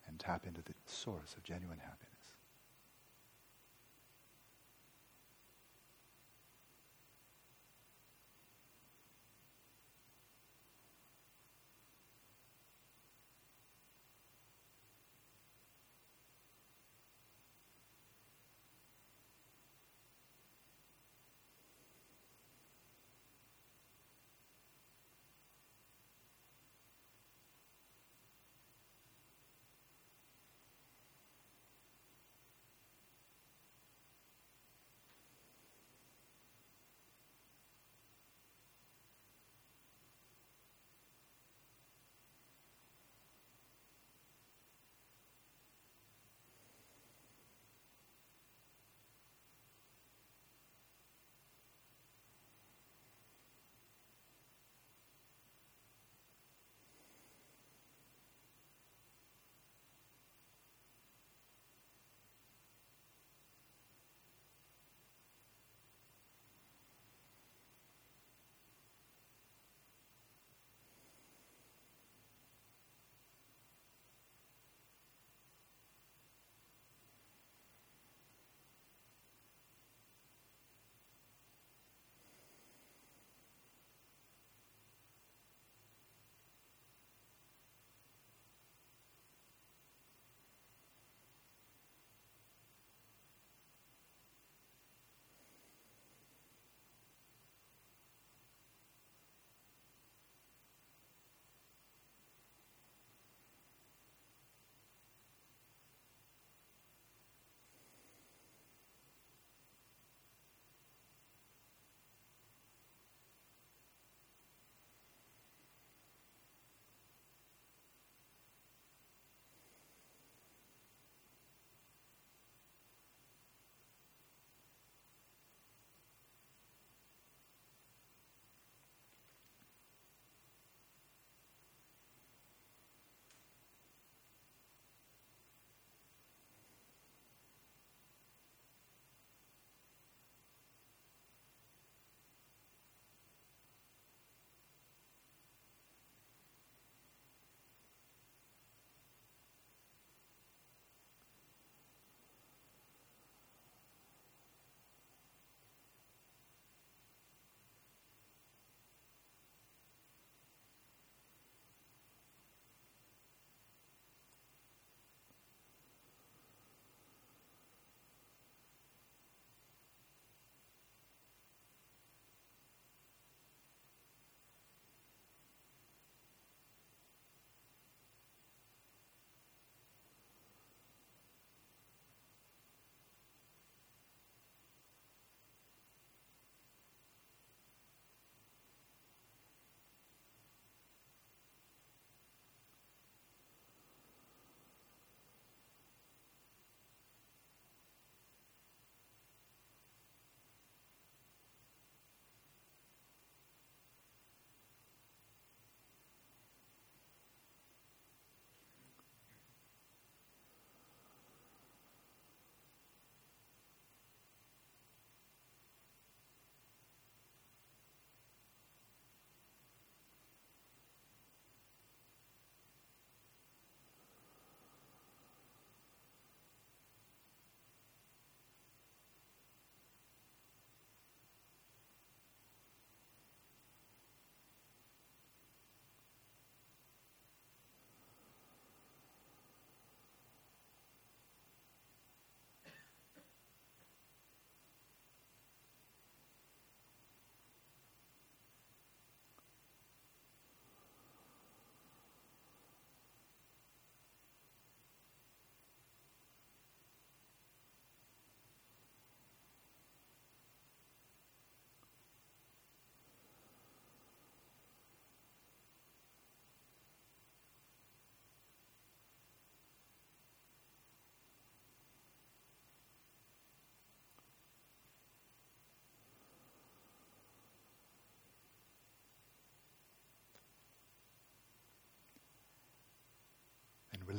[0.09, 2.16] and tap into the source of genuine happiness.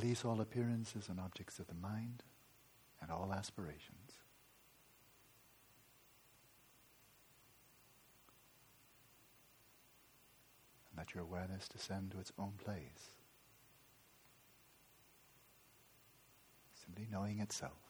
[0.00, 2.22] Release all appearances and objects of the mind
[3.02, 4.12] and all aspirations.
[10.88, 13.16] And let your awareness descend to its own place.
[16.74, 17.87] Simply knowing itself.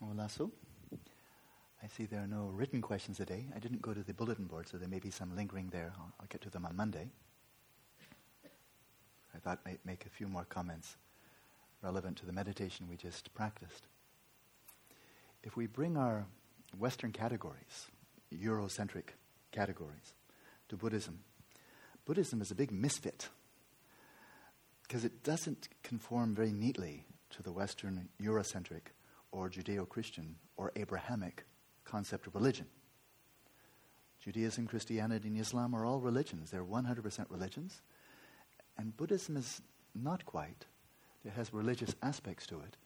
[0.00, 0.50] Olasu.
[1.82, 3.46] I see there are no written questions today.
[3.54, 5.92] I didn't go to the bulletin board, so there may be some lingering there.
[5.96, 7.10] I'll, I'll get to them on Monday.
[9.34, 10.96] I thought I'd make a few more comments
[11.82, 13.86] relevant to the meditation we just practiced.
[15.44, 16.26] If we bring our
[16.76, 17.86] Western categories,
[18.34, 19.10] Eurocentric
[19.52, 20.12] categories,
[20.68, 21.20] to Buddhism,
[22.04, 23.28] Buddhism is a big misfit
[24.82, 28.92] because it doesn't conform very neatly to the Western Eurocentric
[29.38, 31.44] or Judeo Christian or Abrahamic
[31.84, 32.66] concept of religion.
[34.20, 36.50] Judaism, Christianity, and Islam are all religions.
[36.50, 37.80] They're 100% religions.
[38.76, 39.62] And Buddhism is
[39.94, 40.66] not quite.
[41.24, 42.76] It has religious aspects to it.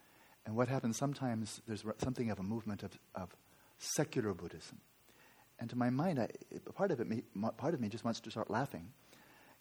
[0.44, 3.34] And what happens sometimes, there's something of a movement of, of
[3.78, 4.78] secular Buddhism.
[5.59, 6.28] And to my mind, I,
[6.74, 7.22] part, of it me,
[7.57, 8.90] part of me just wants to start laughing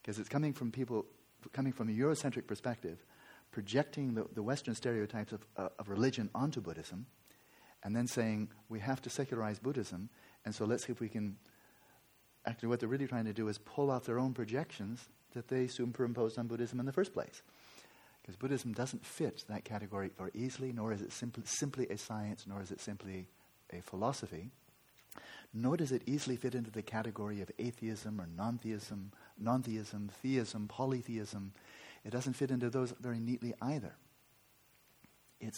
[0.02, 1.06] because it's coming from people,
[1.54, 2.98] coming from a Eurocentric perspective
[3.52, 7.06] projecting the, the Western stereotypes of, uh, of religion onto Buddhism,
[7.84, 10.10] and then saying we have to secularize Buddhism,
[10.46, 11.38] and so let's see if we can.
[12.46, 15.68] Actually, what they're really trying to do is pull off their own projections that they
[15.68, 17.44] superimposed on Buddhism in the first place.
[18.22, 22.46] Because Buddhism doesn't fit that category very easily, nor is it simply, simply a science,
[22.48, 23.28] nor is it simply
[23.72, 24.52] a philosophy.
[25.54, 31.54] Nor does it easily fit into the category of atheism or non-theism, non-theism, theism, polytheism,
[32.04, 33.96] it doesn't fit into those very neatly either.
[35.40, 35.56] It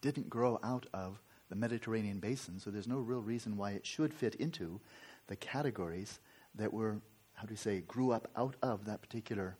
[0.00, 4.14] didn't grow out of the Mediterranean basin, so there's no real reason why it should
[4.14, 4.80] fit into
[5.26, 6.18] the categories
[6.54, 7.00] that were,
[7.34, 9.56] how do you say, grew up out of that particular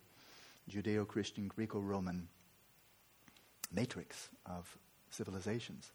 [0.71, 2.29] Judeo Christian, Greco Roman
[3.73, 4.77] matrix of
[5.11, 5.93] civilizations.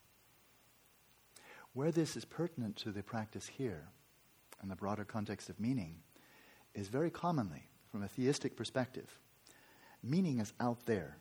[1.73, 3.87] Where this is pertinent to the practice here,
[4.61, 5.97] and the broader context of meaning,
[6.73, 9.19] is very commonly, from a theistic perspective,
[10.03, 11.17] Meaning is out there.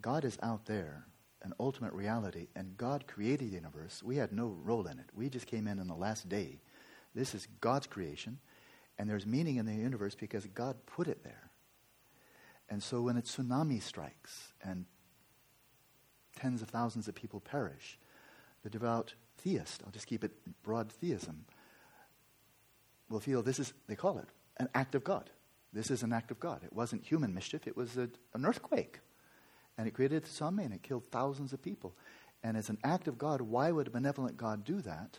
[0.00, 1.06] God is out there,
[1.42, 4.02] an ultimate reality, and God created the universe.
[4.02, 5.06] We had no role in it.
[5.14, 6.58] We just came in on the last day.
[7.14, 8.38] This is God's creation,
[8.98, 11.50] and there's meaning in the universe because God put it there.
[12.68, 14.84] And so when a tsunami strikes and
[16.36, 17.98] tens of thousands of people perish,
[18.62, 20.32] the devout theist, I'll just keep it
[20.62, 21.44] broad theism,
[23.08, 25.30] will feel this is, they call it, an act of God.
[25.74, 26.62] This is an act of God.
[26.64, 29.00] It wasn't human mischief, it was a, an earthquake.
[29.76, 31.96] And it created a tsunami and it killed thousands of people.
[32.44, 35.18] And as an act of God, why would a benevolent God do that?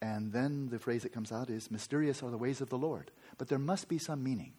[0.00, 3.10] And then the phrase that comes out is, Mysterious are the ways of the Lord.
[3.36, 4.54] But there must be some meaning.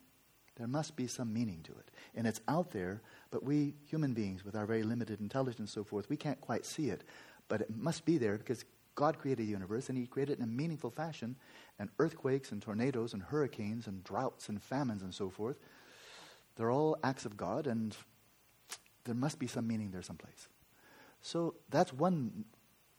[0.58, 1.90] There must be some meaning to it.
[2.16, 3.02] And it's out there,
[3.32, 6.66] but we human beings, with our very limited intelligence and so forth, we can't quite
[6.66, 7.04] see it.
[7.48, 8.66] But it must be there because
[8.98, 11.38] God created the universe and He created it in a meaningful fashion
[11.80, 15.60] and earthquakes and tornadoes and hurricanes and droughts and famines and so forth.
[16.56, 17.96] They're all acts of God, and
[19.06, 20.50] there must be some meaning there someplace.
[21.22, 22.46] So that's one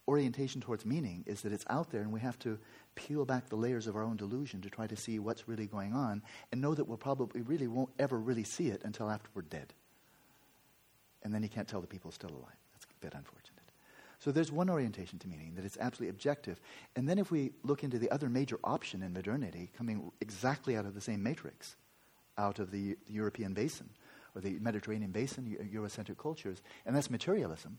[0.06, 2.58] orientation towards meaning is that it's out there and we have to
[2.94, 5.92] peel back the layers of our own delusion to try to see what's really going
[5.92, 6.22] on
[6.52, 9.74] and know that we'll probably really won't ever really see it until after we're dead.
[11.22, 12.56] and then he can't tell the people still alive.
[12.72, 13.57] That's a bit unfortunate.
[14.18, 16.60] So there's one orientation to meaning, that it's absolutely objective.
[16.96, 20.86] And then if we look into the other major option in modernity, coming exactly out
[20.86, 21.76] of the same matrix,
[22.36, 23.90] out of the, the European basin,
[24.34, 27.78] or the Mediterranean basin, Eurocentric cultures, and that's materialism.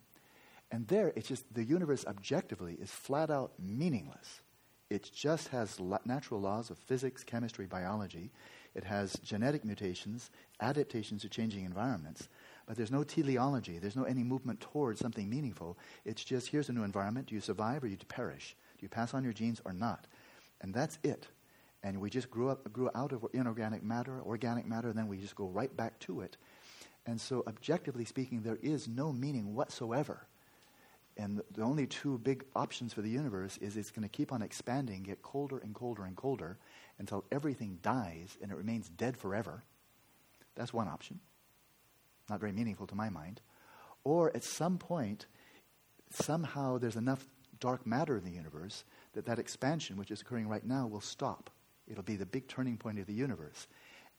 [0.71, 4.41] And there, it's just the universe objectively is flat out meaningless.
[4.89, 8.31] It just has natural laws of physics, chemistry, biology.
[8.75, 10.31] It has genetic mutations,
[10.61, 12.27] adaptations to changing environments.
[12.69, 13.79] But there's no teleology.
[13.79, 15.75] There's no any movement towards something meaningful.
[16.05, 17.25] It's just here's a new environment.
[17.25, 18.55] Do you survive or do you perish?
[18.77, 20.05] Do you pass on your genes or not?
[20.61, 21.27] And that's it.
[21.81, 25.17] And we just grew up, grew out of inorganic matter, organic matter, and then we
[25.17, 26.37] just go right back to it.
[27.07, 30.27] And so, objectively speaking, there is no meaning whatsoever.
[31.17, 34.43] And the only two big options for the universe is it's going to keep on
[34.43, 36.59] expanding, get colder and colder and colder
[36.99, 39.63] until everything dies and it remains dead forever.
[40.53, 41.19] That's one option
[42.29, 43.41] not very meaningful to my mind.
[44.03, 45.25] Or at some point,
[46.11, 47.25] somehow there's enough
[47.59, 51.49] dark matter in the universe that that expansion, which is occurring right now, will stop.
[51.87, 53.67] It'll be the big turning point of the universe.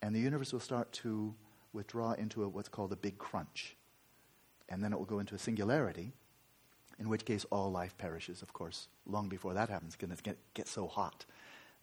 [0.03, 1.35] And the universe will start to
[1.73, 3.77] withdraw into a, what's called a big crunch.
[4.69, 6.13] And then it will go into a singularity,
[6.99, 10.39] in which case all life perishes, of course, long before that happens, because it gets
[10.55, 11.25] get so hot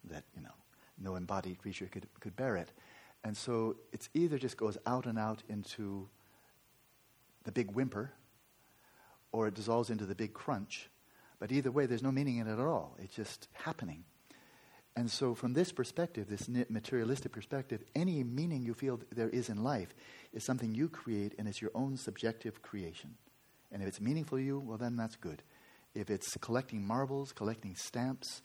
[0.04, 0.54] that, you know,
[0.98, 2.70] no embodied creature could, could bear it.
[3.24, 6.08] And so it's either just goes out and out into
[7.48, 8.12] the big whimper,
[9.32, 10.90] or it dissolves into the big crunch.
[11.38, 12.94] But either way, there's no meaning in it at all.
[13.02, 14.04] It's just happening.
[14.94, 19.64] And so, from this perspective, this materialistic perspective, any meaning you feel there is in
[19.64, 19.94] life
[20.34, 23.14] is something you create and it's your own subjective creation.
[23.72, 25.42] And if it's meaningful to you, well, then that's good.
[25.94, 28.42] If it's collecting marbles, collecting stamps,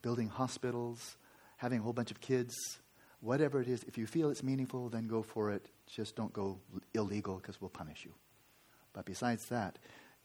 [0.00, 1.16] building hospitals,
[1.56, 2.54] having a whole bunch of kids,
[3.18, 5.66] whatever it is, if you feel it's meaningful, then go for it.
[5.88, 6.60] Just don't go
[6.94, 8.14] illegal because we'll punish you.
[8.94, 9.78] But besides that,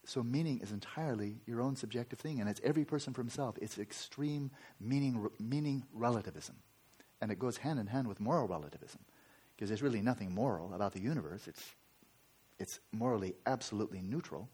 [0.06, 3.58] so meaning is entirely your own subjective thing, and it's every person for himself.
[3.62, 6.56] It's extreme meaning, meaning relativism.
[7.22, 9.02] And it goes hand in hand with moral relativism,
[9.56, 11.48] because there's really nothing moral about the universe.
[11.48, 11.76] It's,
[12.60, 14.50] it's morally absolutely neutral.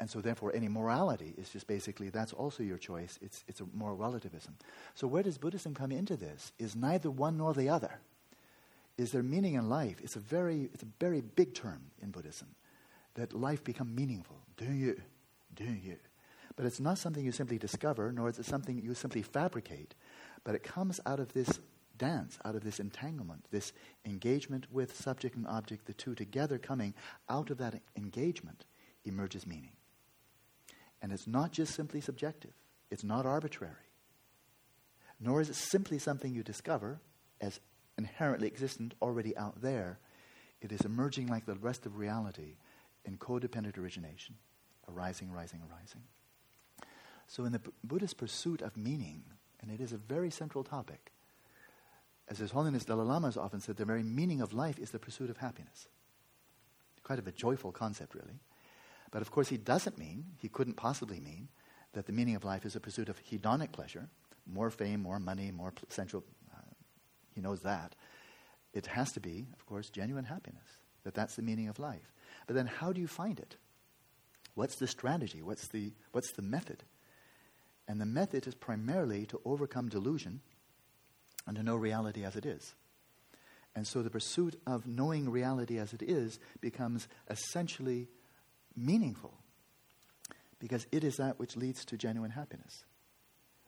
[0.00, 3.18] And so, therefore, any morality is just basically that's also your choice.
[3.22, 4.56] It's, it's a moral relativism.
[4.94, 6.50] So, where does Buddhism come into this?
[6.58, 8.00] Is neither one nor the other
[8.96, 9.96] is there meaning in life?
[10.02, 12.54] It's a very, it's a very big term in Buddhism,
[13.14, 14.38] that life become meaningful.
[14.56, 15.00] Do you?
[15.54, 15.96] Do you?
[16.56, 19.94] But it's not something you simply discover, nor is it something you simply fabricate,
[20.44, 21.58] but it comes out of this
[21.96, 23.72] dance, out of this entanglement, this
[24.04, 26.94] engagement with subject and object, the two together coming
[27.28, 28.64] out of that engagement
[29.04, 29.72] emerges meaning.
[31.02, 32.54] And it's not just simply subjective,
[32.90, 33.90] it's not arbitrary,
[35.20, 37.00] nor is it simply something you discover
[37.40, 37.60] as
[37.98, 39.98] inherently existent already out there.
[40.60, 42.56] It is emerging like the rest of reality
[43.04, 44.36] in codependent origination,
[44.88, 46.02] arising, arising, arising.
[47.26, 49.24] So, in the B- Buddhist pursuit of meaning,
[49.60, 51.12] and it is a very central topic,
[52.28, 54.98] as His Holiness Dalai Lama has often said, the very meaning of life is the
[54.98, 55.88] pursuit of happiness.
[57.02, 58.40] Quite of a joyful concept, really.
[59.10, 61.48] But of course, he doesn't mean, he couldn't possibly mean,
[61.92, 64.08] that the meaning of life is a pursuit of hedonic pleasure,
[64.46, 66.24] more fame, more money, more pl- sensual
[67.34, 67.94] he knows that.
[68.72, 72.12] It has to be, of course, genuine happiness, that that's the meaning of life.
[72.46, 73.56] But then how do you find it?
[74.54, 75.42] What's the strategy?
[75.42, 76.84] What's the, what's the method?
[77.86, 80.40] And the method is primarily to overcome delusion
[81.46, 82.74] and to know reality as it is.
[83.76, 88.08] And so the pursuit of knowing reality as it is becomes essentially
[88.76, 89.34] meaningful
[90.60, 92.84] because it is that which leads to genuine happiness.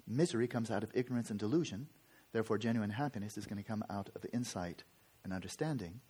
[0.06, 1.88] Misery comes out of ignorance and delusion,
[2.36, 4.84] Therefore, genuine happiness is going to come out of insight
[5.24, 6.02] and understanding.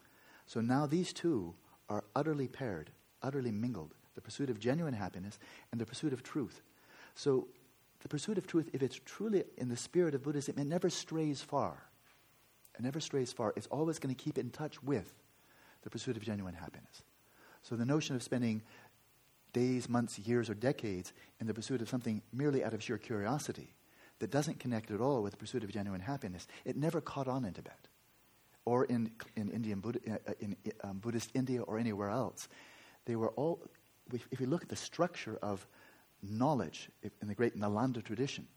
[0.44, 1.54] So now these two
[1.88, 2.90] are utterly paired,
[3.22, 5.38] utterly mingled the pursuit of genuine happiness
[5.70, 6.62] and the pursuit of truth.
[7.14, 7.46] So,
[8.00, 11.42] the pursuit of truth, if it's truly in the spirit of Buddhism, it never strays
[11.42, 11.84] far.
[12.76, 13.52] It never strays far.
[13.54, 15.14] It's always going to keep in touch with
[15.82, 17.04] the pursuit of genuine happiness.
[17.62, 18.62] So, the notion of spending
[19.52, 23.75] days, months, years, or decades in the pursuit of something merely out of sheer curiosity
[24.18, 27.44] that doesn't connect at all with the pursuit of genuine happiness, it never caught on
[27.44, 27.88] in Tibet
[28.64, 32.48] or in, in, Indian Buddha, uh, in um, Buddhist India or anywhere else.
[33.04, 33.62] They were all,
[34.30, 35.66] if you look at the structure of
[36.22, 38.48] knowledge in the great Nalanda tradition,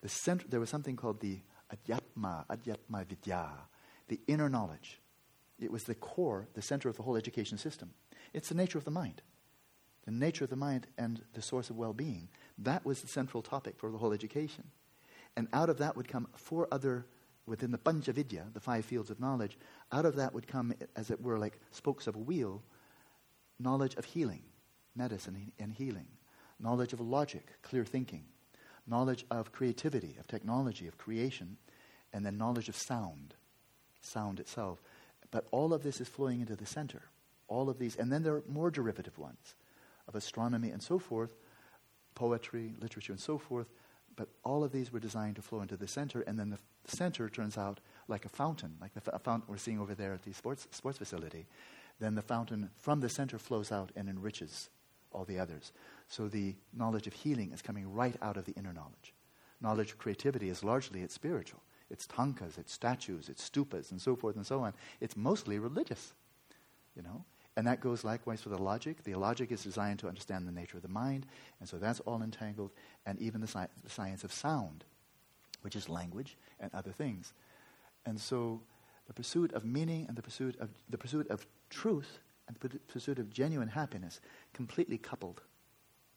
[0.00, 1.40] the center, there was something called the
[1.74, 3.48] Adhyatma, Adhyatma Vidya,
[4.08, 5.00] the inner knowledge.
[5.60, 7.90] It was the core, the center of the whole education system.
[8.32, 9.22] It's the nature of the mind.
[10.04, 12.28] The nature of the mind and the source of well being.
[12.58, 14.64] That was the central topic for the whole education.
[15.36, 17.06] And out of that would come four other,
[17.46, 19.58] within the Panchavidya, the five fields of knowledge,
[19.92, 22.62] out of that would come, as it were, like spokes of a wheel,
[23.58, 24.42] knowledge of healing,
[24.96, 26.06] medicine and healing,
[26.60, 28.24] knowledge of logic, clear thinking,
[28.86, 31.56] knowledge of creativity, of technology, of creation,
[32.12, 33.34] and then knowledge of sound,
[34.00, 34.80] sound itself.
[35.30, 37.02] But all of this is flowing into the center.
[37.48, 39.54] All of these, and then there are more derivative ones
[40.06, 41.34] of astronomy and so forth,
[42.14, 43.66] poetry, literature, and so forth.
[44.16, 47.28] But all of these were designed to flow into the center, and then the center
[47.28, 50.68] turns out like a fountain, like the fountain we're seeing over there at the sports,
[50.70, 51.46] sports facility.
[52.00, 54.68] Then the fountain from the center flows out and enriches
[55.12, 55.72] all the others.
[56.08, 59.14] So the knowledge of healing is coming right out of the inner knowledge.
[59.60, 61.62] Knowledge of creativity is largely it's spiritual.
[61.90, 64.74] It's tankas, it's statues, it's stupas, and so forth and so on.
[65.00, 66.12] It's mostly religious,
[66.96, 67.24] you know.
[67.56, 69.04] And that goes likewise for the logic.
[69.04, 71.26] The logic is designed to understand the nature of the mind,
[71.60, 72.72] and so that's all entangled.
[73.06, 74.84] And even the, sci- the science of sound,
[75.62, 77.32] which is language and other things.
[78.06, 78.60] And so
[79.06, 83.18] the pursuit of meaning and the pursuit of, the pursuit of truth and the pursuit
[83.18, 84.20] of genuine happiness
[84.52, 85.42] completely coupled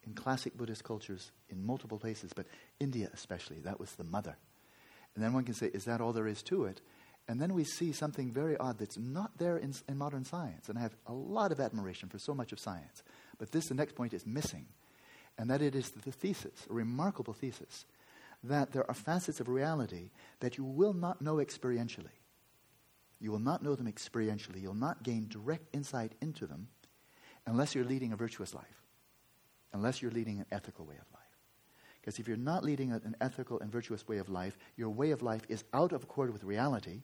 [0.06, 2.48] in classic Buddhist cultures in multiple places, but
[2.80, 4.38] India especially, that was the mother.
[5.16, 6.82] And then one can say, is that all there is to it?
[7.28, 10.70] And then we see something very odd that's not there in, in modern science.
[10.70, 13.04] And I have a lot of admiration for so much of science.
[13.38, 14.66] But this, the next point, is missing.
[15.38, 17.86] And that it is the thesis, a remarkable thesis,
[18.44, 22.16] that there are facets of reality that you will not know experientially.
[23.20, 24.62] You will not know them experientially.
[24.62, 26.70] You'll not gain direct insight into them
[27.46, 28.84] unless you're leading a virtuous life,
[29.74, 31.24] unless you're leading an ethical way of life.
[32.00, 35.22] Because if you're not leading an ethical and virtuous way of life, your way of
[35.22, 37.02] life is out of accord with reality.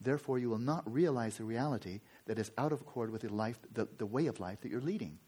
[0.00, 3.58] Therefore, you will not realize the reality that is out of accord with the, life,
[3.72, 5.18] the, the way of life that you're leading.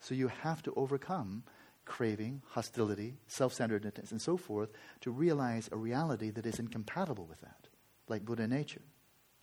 [0.00, 1.42] So you have to overcome
[1.84, 7.40] craving, hostility, self centeredness, and so forth to realize a reality that is incompatible with
[7.40, 7.68] that,
[8.08, 8.82] like Buddha nature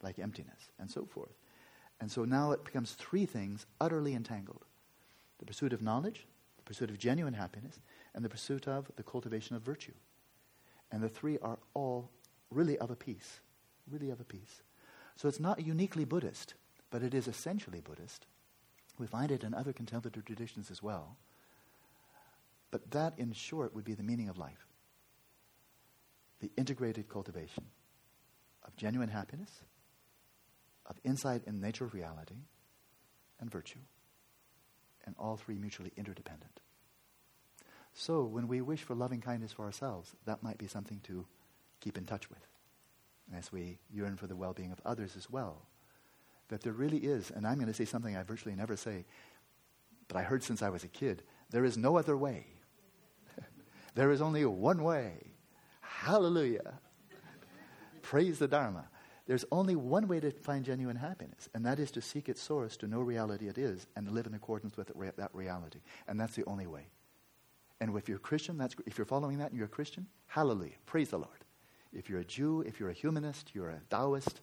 [0.01, 1.33] like emptiness, and so forth.
[1.99, 4.65] And so now it becomes three things utterly entangled
[5.39, 6.25] the pursuit of knowledge,
[6.57, 7.79] the pursuit of genuine happiness,
[8.15, 9.93] and the pursuit of the cultivation of virtue.
[10.91, 12.09] And the three are all
[12.49, 13.39] really of a piece,
[13.91, 14.63] really of a piece.
[15.17, 16.53] So it's not uniquely Buddhist,
[16.91, 18.27] but it is essentially Buddhist.
[18.99, 21.17] We find it in other contemplative traditions as well.
[22.69, 24.65] But that, in short, would be the meaning of life
[26.39, 27.63] the integrated cultivation
[28.63, 29.49] of genuine happiness
[30.85, 32.35] of insight in the nature of reality
[33.39, 33.79] and virtue,
[35.05, 36.59] and all three mutually interdependent.
[37.95, 41.25] So, when we wish for loving kindness for ourselves, that might be something to
[41.79, 42.45] keep in touch with
[43.35, 45.65] as we yearn for the well being of others as well.
[46.49, 49.05] That there really is, and I'm going to say something I virtually never say,
[50.07, 52.45] but I heard since I was a kid there is no other way.
[53.95, 55.31] there is only one way.
[55.79, 56.79] Hallelujah.
[58.01, 58.89] Praise the Dharma.
[59.27, 62.77] There's only one way to find genuine happiness, and that is to seek its source,
[62.77, 65.79] to know reality it is, and live in accordance with that reality.
[66.07, 66.87] And that's the only way.
[67.81, 70.75] And if you're a Christian, that's, if you're following that and you're a Christian, hallelujah,
[70.85, 71.43] praise the Lord.
[71.93, 74.41] If you're a Jew, if you're a humanist, you're a Taoist,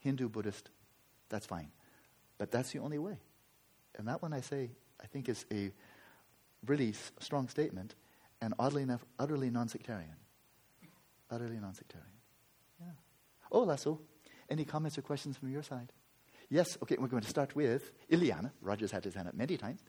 [0.00, 0.70] Hindu, Buddhist,
[1.28, 1.70] that's fine.
[2.38, 3.18] But that's the only way.
[3.96, 4.70] And that one I say,
[5.02, 5.72] I think is a
[6.66, 7.94] really strong statement,
[8.40, 10.16] and oddly enough, utterly non sectarian.
[11.30, 12.08] Utterly non sectarian.
[13.52, 14.00] Oh, Lasso,
[14.48, 15.92] any comments or questions from your side?
[16.48, 18.50] Yes, okay, we're going to start with Ileana.
[18.62, 19.80] Roger's had his hand up many times.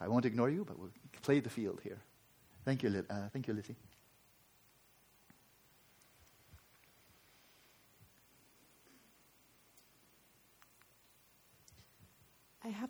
[0.00, 0.90] I won't ignore you, but we'll
[1.22, 1.98] play the field here.
[2.64, 3.76] Thank you, uh, thank you, Lizzie.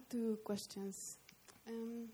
[0.08, 1.18] Two questions.
[1.66, 2.08] Um,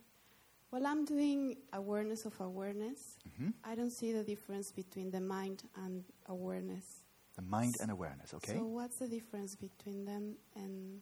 [0.70, 3.50] while I'm doing awareness of awareness, mm-hmm.
[3.64, 7.04] I don't see the difference between the mind and awareness.
[7.36, 8.54] The mind and awareness, okay?
[8.54, 10.34] So, what's the difference between them?
[10.56, 11.00] And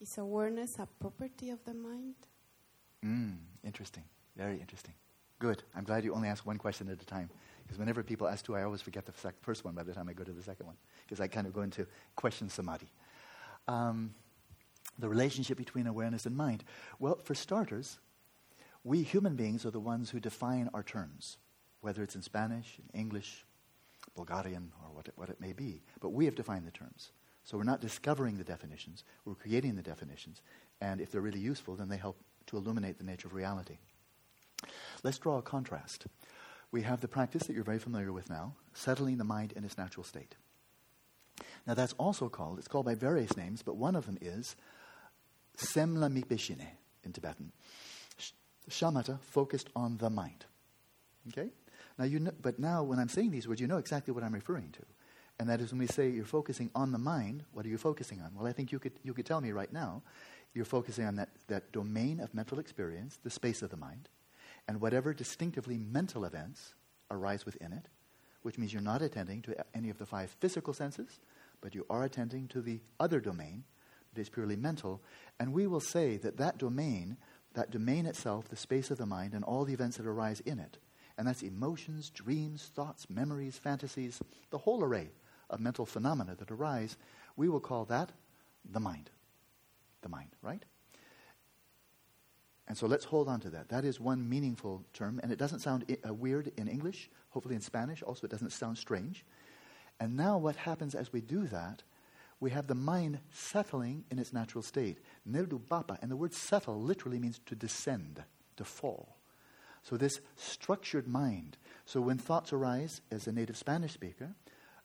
[0.00, 2.14] is awareness a property of the mind?
[3.04, 4.04] Mm, interesting.
[4.36, 4.94] Very interesting.
[5.38, 5.62] Good.
[5.74, 7.30] I'm glad you only ask one question at a time.
[7.62, 10.08] Because whenever people ask two, I always forget the sec- first one by the time
[10.08, 10.76] I go to the second one.
[11.06, 12.90] Because I kind of go into question samadhi.
[13.68, 14.14] Um,
[15.00, 16.64] the relationship between awareness and mind.
[16.98, 17.98] Well, for starters,
[18.84, 21.36] we human beings are the ones who define our terms,
[21.80, 23.44] whether it's in Spanish, in English,
[24.14, 25.82] Bulgarian, or what it, what it may be.
[26.00, 27.12] But we have defined the terms.
[27.44, 30.42] So we're not discovering the definitions, we're creating the definitions.
[30.80, 33.78] And if they're really useful, then they help to illuminate the nature of reality.
[35.02, 36.06] Let's draw a contrast.
[36.72, 39.76] We have the practice that you're very familiar with now, settling the mind in its
[39.76, 40.36] natural state.
[41.66, 44.56] Now that's also called, it's called by various names, but one of them is
[45.60, 46.66] Semla Mipeshine
[47.04, 47.52] in Tibetan.
[48.68, 50.44] Shamatha focused on the mind.
[51.28, 51.50] Okay?
[51.98, 54.34] Now you know, but now when I'm saying these words, you know exactly what I'm
[54.34, 54.82] referring to.
[55.38, 58.20] And that is when we say you're focusing on the mind, what are you focusing
[58.20, 58.32] on?
[58.34, 60.02] Well, I think you could, you could tell me right now
[60.54, 64.08] you're focusing on that, that domain of mental experience, the space of the mind,
[64.68, 66.74] and whatever distinctively mental events
[67.10, 67.86] arise within it,
[68.42, 71.20] which means you're not attending to any of the five physical senses,
[71.60, 73.64] but you are attending to the other domain
[74.12, 75.02] that is purely mental.
[75.38, 77.16] And we will say that that domain,
[77.54, 80.58] that domain itself, the space of the mind, and all the events that arise in
[80.58, 80.78] it,
[81.18, 85.10] and that's emotions, dreams, thoughts, memories, fantasies, the whole array
[85.50, 86.96] of mental phenomena that arise,
[87.36, 88.12] we will call that
[88.70, 89.10] the mind.
[90.02, 90.64] The mind, right?
[92.68, 93.68] And so let's hold on to that.
[93.68, 97.56] That is one meaningful term, and it doesn't sound I- uh, weird in English, hopefully
[97.56, 99.24] in Spanish also, it doesn't sound strange.
[99.98, 101.82] And now, what happens as we do that,
[102.40, 104.98] we have the mind settling in its natural state.
[105.28, 108.22] Nirdu bapa, and the word settle literally means to descend,
[108.56, 109.16] to fall.
[109.82, 111.56] So, this structured mind.
[111.86, 114.30] So, when thoughts arise, as a native Spanish speaker,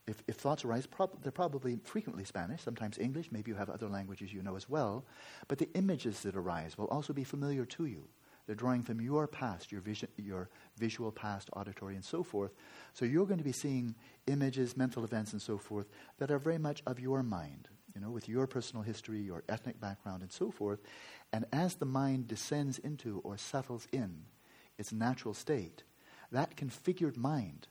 [0.07, 3.89] if, if thoughts arise, prob- they're probably frequently Spanish, sometimes English, maybe you have other
[3.89, 5.03] languages you know as well.
[5.47, 8.07] But the images that arise will also be familiar to you.
[8.45, 12.51] They're drawing from your past, your, vision, your visual past, auditory, and so forth.
[12.93, 13.95] So you're going to be seeing
[14.27, 15.87] images, mental events, and so forth
[16.19, 19.79] that are very much of your mind, you know, with your personal history, your ethnic
[19.79, 20.79] background, and so forth.
[21.33, 24.25] And as the mind descends into or settles in
[24.77, 25.83] its natural state,
[26.31, 27.67] that configured mind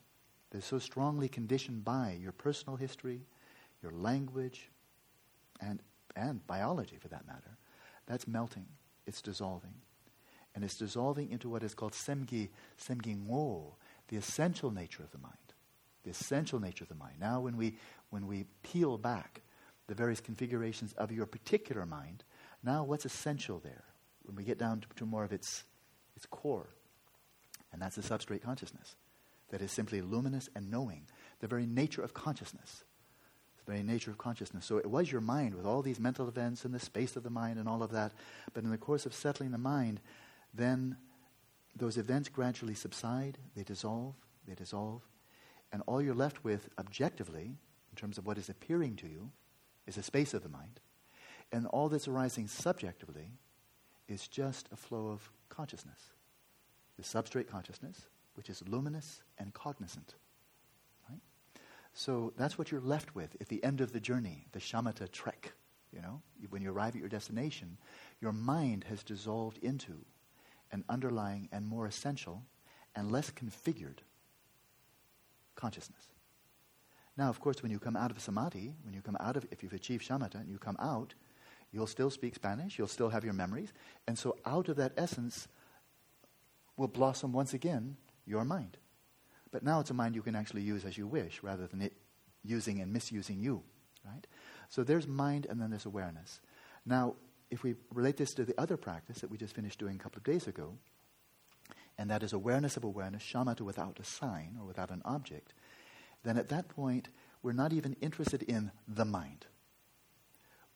[0.51, 3.21] that is so strongly conditioned by your personal history,
[3.81, 4.71] your language,
[5.61, 5.81] and,
[6.17, 7.59] and biology for that matter,
[8.07, 8.67] that's melting,
[9.07, 9.75] it's dissolving
[10.55, 12.49] and it's dissolving into what is called semgi,
[12.79, 13.73] semgi ngo,
[14.09, 15.35] the essential nature of the mind.
[16.05, 17.15] The essential nature of the mind.
[17.21, 17.77] Now, when we,
[18.11, 19.43] when we peel back
[19.87, 22.25] the various configurations of your particular mind,
[22.63, 23.85] now what's essential there?
[24.25, 25.65] When we get down to, to more of its,
[26.17, 26.69] its core,
[27.73, 28.97] and that's the substrate consciousness,
[29.51, 31.03] that is simply luminous and knowing,
[31.41, 32.85] the very nature of consciousness.
[33.65, 34.65] The very nature of consciousness.
[34.65, 37.31] So it was your mind with all these mental events and the space of the
[37.31, 38.13] mind and all of that,
[38.53, 40.01] but in the course of settling the mind,
[40.55, 40.97] then
[41.77, 44.15] those events gradually subside, they dissolve,
[44.47, 45.03] they dissolve,
[45.73, 47.57] and all you're left with objectively,
[47.91, 49.31] in terms of what is appearing to you,
[49.87, 50.81] is a space of the mind.
[51.53, 53.33] And all that's arising subjectively
[54.09, 55.99] is just a flow of consciousness.
[56.97, 60.15] The substrate consciousness, which is luminous and cognizant.
[61.09, 61.21] Right?
[61.93, 65.53] So that's what you're left with at the end of the journey, the shamatha trek.
[65.93, 67.79] You know, when you arrive at your destination,
[68.21, 70.05] your mind has dissolved into
[70.75, 72.43] an underlying and more essential
[72.95, 73.99] and less configured
[75.55, 76.09] consciousness.
[77.17, 79.63] Now, of course, when you come out of samadhi, when you come out of, if
[79.63, 81.15] you've achieved shamatha and you come out,
[81.73, 83.73] you'll still speak Spanish, you'll still have your memories,
[84.07, 85.49] and so out of that essence
[86.77, 87.97] will blossom once again
[88.27, 88.77] your mind.
[89.53, 91.93] But now it's a mind you can actually use as you wish rather than it
[92.43, 93.63] using and misusing you,
[94.05, 94.27] right?
[94.69, 96.41] So there's mind and then there's awareness.
[96.85, 97.15] Now,
[97.55, 100.19] if we relate this to the other practice that we just finished doing a couple
[100.19, 100.75] of days ago,
[101.97, 105.55] and that is awareness of awareness, shamatha without a sign or without an object,
[106.25, 107.09] then at that point,
[107.43, 109.47] we're not even interested in the mind.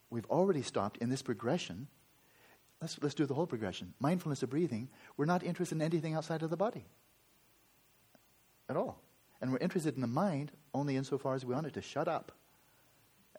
[0.09, 1.89] We've already stopped in this progression.
[2.81, 3.95] Let's, let's do the whole progression.
[3.99, 6.85] Mindfulness of breathing, we're not interested in anything outside of the body
[8.68, 9.03] at all.
[9.41, 12.33] And we're interested in the mind only insofar as we want it to shut up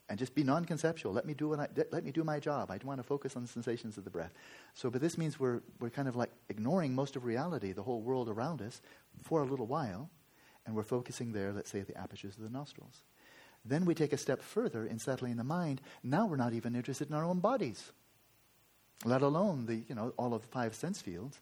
[0.10, 1.14] and just be non-conceptual.
[1.14, 2.72] Let me do what I, let me do my job.
[2.72, 4.34] I want to focus on the sensations of the breath.
[4.74, 8.02] So, but this means we're we're kind of like ignoring most of reality, the whole
[8.02, 8.82] world around us,
[9.24, 10.10] for a little while,
[10.66, 11.54] and we're focusing there.
[11.54, 13.04] Let's say at the apertures of the nostrils.
[13.64, 15.82] Then we take a step further in settling the mind.
[16.02, 17.92] Now we're not even interested in our own bodies,
[19.06, 21.40] let alone the you know all of the five sense fields.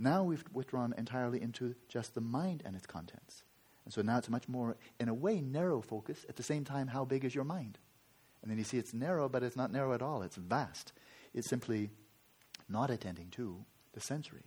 [0.00, 3.44] Now we've withdrawn entirely into just the mind and its contents.
[3.84, 6.26] And so now it's much more, in a way, narrow focus.
[6.28, 7.78] At the same time, how big is your mind?
[8.42, 10.22] And then you see it's narrow, but it's not narrow at all.
[10.22, 10.92] It's vast.
[11.34, 11.90] It's simply
[12.68, 14.44] not attending to the sensory.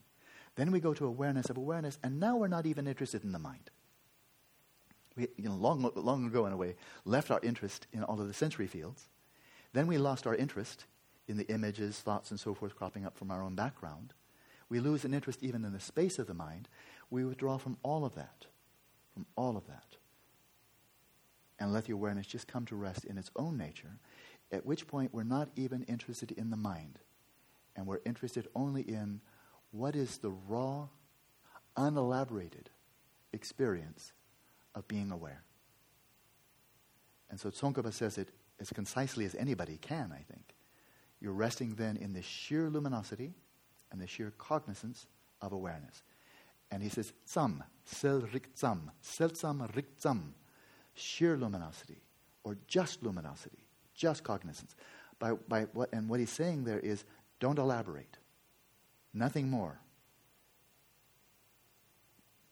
[0.56, 3.40] Then we go to awareness of awareness, and now we're not even interested in the
[3.40, 3.70] mind.
[5.16, 6.76] We, you know, long, long ago, in a way,
[7.06, 9.08] left our interest in all of the sensory fields.
[9.74, 10.86] Then we lost our interest
[11.28, 14.14] in the images, thoughts, and so forth cropping up from our own background.
[14.70, 16.70] We lose an interest even in the space of the mind.
[17.10, 18.46] We withdraw from all of that,
[19.14, 19.98] from all of that
[21.62, 24.00] and let the awareness just come to rest in its own nature,
[24.52, 26.98] at which point we're not even interested in the mind.
[27.76, 29.22] And we're interested only in
[29.70, 30.88] what is the raw,
[31.78, 32.72] unelaborated
[33.32, 34.12] experience
[34.74, 35.44] of being aware.
[37.30, 40.56] And so Tsongkhapa says it as concisely as anybody can, I think.
[41.22, 43.36] You're resting then in the sheer luminosity
[43.92, 45.06] and the sheer cognizance
[45.44, 46.02] of awareness.
[46.72, 50.34] And he says, tsam, sel rik tsam, sel tsam rik tsam
[50.94, 52.02] sheer luminosity,
[52.44, 53.66] or just luminosity,
[53.96, 54.76] just cognizance.
[55.20, 57.04] By, by what, and what he's saying there is
[57.40, 58.18] don't elaborate,
[59.14, 59.80] nothing more.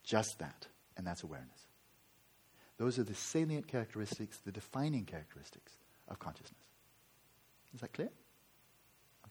[0.04, 0.66] Just that,
[0.96, 1.66] and that's awareness.
[2.78, 5.72] Those are the salient characteristics, the defining characteristics
[6.08, 6.64] of consciousness.
[7.74, 8.10] Is that clear?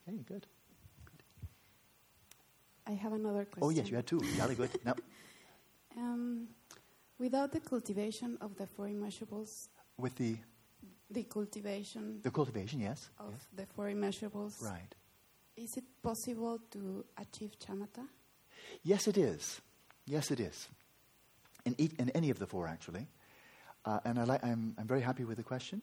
[0.07, 0.45] Okay, good.
[1.05, 1.24] good.
[2.88, 3.64] I have another question.
[3.64, 4.20] Oh, yes, you had two.
[4.22, 4.70] Very good.
[4.86, 4.93] No.
[5.97, 6.47] Um,
[7.20, 9.68] without the cultivation of the four immeasurables,
[9.98, 10.38] With the,
[11.12, 13.10] the cultivation the cultivation, yes.
[13.20, 13.48] of yes.
[13.56, 14.96] the four immeasurables, Right.
[15.58, 18.08] is it possible to achieve shamatha?
[18.84, 19.62] Yes, it is.
[20.06, 20.68] Yes, it is.
[21.66, 23.08] In, each, in any of the four, actually.
[23.86, 25.82] Uh, and I li- I'm, I'm very happy with the question.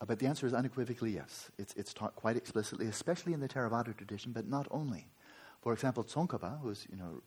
[0.00, 1.50] Uh, but the answer is unequivocally yes.
[1.58, 5.06] It's, it's taught quite explicitly, especially in the Theravada tradition, but not only.
[5.60, 7.20] For example, Tsongkhapa, who's you know,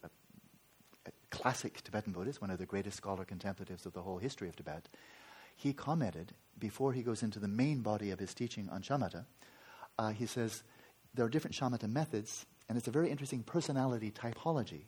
[1.32, 4.88] classic Tibetan Buddhist, one of the greatest scholar contemplatives of the whole history of Tibet,
[5.56, 9.26] he commented, before he goes into the main body of his teaching on shamatha,
[9.98, 10.64] uh, he says,
[11.14, 14.84] there are different shamatha methods, and it's a very interesting personality typology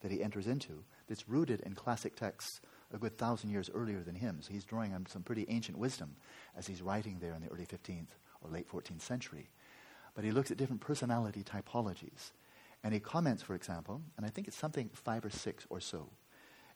[0.00, 2.60] that he enters into that's rooted in classic texts
[2.92, 4.38] a good thousand years earlier than him.
[4.40, 6.16] So he's drawing on some pretty ancient wisdom
[6.56, 9.48] as he's writing there in the early 15th or late 14th century.
[10.14, 12.30] But he looks at different personality typologies.
[12.86, 16.08] And he comments, for example, and I think it's something five or six or so.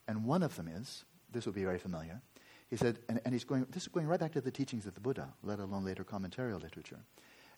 [0.08, 2.20] And one of them is, this will be very familiar,
[2.68, 4.94] he said, and, and he's going, this is going right back to the teachings of
[4.94, 6.98] the Buddha, let alone later commentarial literature.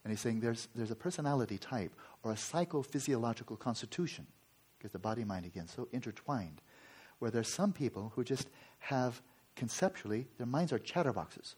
[0.04, 1.94] And he's saying there's, there's a personality type
[2.24, 4.26] or a psychophysiological constitution,
[4.76, 6.60] because the body mind again so intertwined,
[7.20, 8.50] where there's some people who just
[8.80, 9.22] have
[9.56, 11.54] conceptually, their minds are chatterboxes.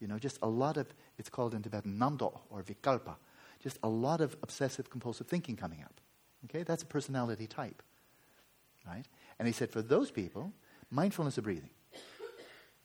[0.00, 0.86] You know, just a lot of,
[1.18, 3.16] it's called in Tibetan namdo or vikalpa,
[3.62, 6.00] just a lot of obsessive compulsive thinking coming up.
[6.46, 7.82] Okay, that's a personality type.
[8.86, 9.04] Right?
[9.38, 10.52] And he said for those people,
[10.90, 11.70] mindfulness of breathing.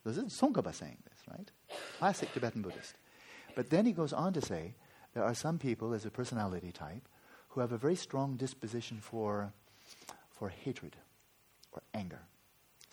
[0.06, 1.52] This is Tsongkhapa saying this, right?
[1.98, 2.96] Classic Tibetan Buddhist.
[3.56, 4.76] But then he goes on to say
[5.14, 7.08] there are some people as a personality type
[7.50, 9.52] who have a very strong disposition for,
[10.32, 10.96] for hatred
[11.74, 12.22] or anger,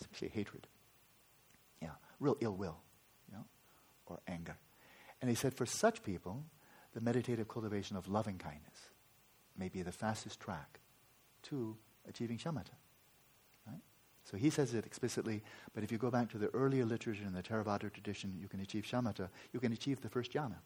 [0.00, 0.66] especially hatred.
[1.80, 2.78] Yeah, real ill will,
[3.28, 3.44] you know,
[4.06, 4.56] or anger.
[5.20, 6.42] And he said for such people,
[6.92, 8.90] the meditative cultivation of loving kindness
[9.58, 10.80] may be the fastest track
[11.44, 11.76] to
[12.08, 12.74] achieving shamatha.
[13.66, 13.80] Right?
[14.24, 15.42] So he says it explicitly,
[15.74, 18.60] but if you go back to the earlier literature in the Theravada tradition, you can
[18.60, 19.28] achieve shamatha.
[19.52, 20.56] You can achieve the first jhana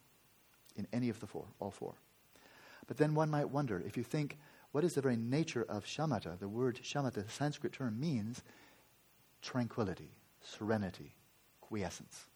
[0.77, 1.95] in any of the four, all four.
[2.87, 4.39] But then one might wonder, if you think,
[4.73, 6.39] what is the very nature of shamatha?
[6.39, 8.43] The word shamatha, the Sanskrit term, means
[9.43, 11.15] tranquility, serenity,
[11.61, 12.27] quiescence.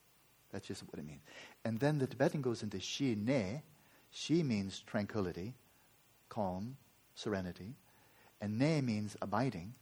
[0.53, 1.23] That's just what it means.
[1.65, 3.63] And then the Tibetan goes into shi ne.
[4.11, 5.55] Shi means tranquility,
[6.35, 6.77] calm,
[7.15, 7.75] serenity.
[8.41, 9.75] And ne means abiding.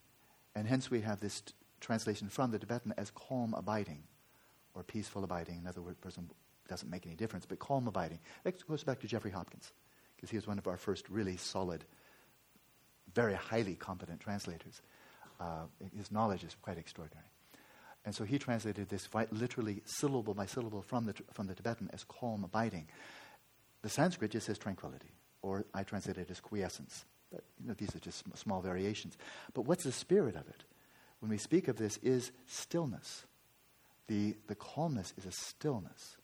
[0.55, 4.03] And hence we have this t- translation from the Tibetan as calm abiding
[4.75, 5.59] or peaceful abiding.
[5.59, 6.31] In other words, person
[6.69, 8.19] doesn't make any difference, but calm abiding.
[8.45, 9.73] That goes back to Jeffrey Hopkins
[10.17, 11.85] because he was one of our first really solid,
[13.15, 14.83] very highly competent translators.
[15.41, 15.65] Uh,
[15.97, 17.27] his knowledge is quite extraordinary.
[18.05, 22.05] And so he translated this literally syllable by syllable from the, from the Tibetan as
[22.05, 22.89] calm abiding.
[23.83, 25.11] The Sanskrit just says tranquility,
[25.43, 27.05] or I translate it as quiescence.
[27.31, 29.17] But you know, these are just small variations.
[29.55, 30.65] But what's the spirit of it?
[31.21, 33.25] When we speak of this, is stillness.
[34.09, 36.17] The, the calmness is a stillness,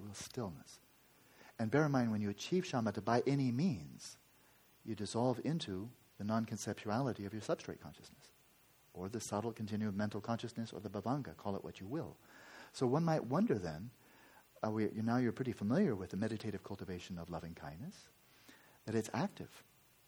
[0.00, 0.78] a real stillness.
[1.58, 4.16] And bear in mind, when you achieve shamatha by any means,
[4.84, 8.30] you dissolve into the non conceptuality of your substrate consciousness,
[8.92, 12.16] or the subtle continuum mental consciousness, or the bhavanga, call it what you will.
[12.72, 13.90] So one might wonder then,
[14.70, 18.08] we, now you're pretty familiar with the meditative cultivation of loving kindness,
[18.86, 19.62] that it's active.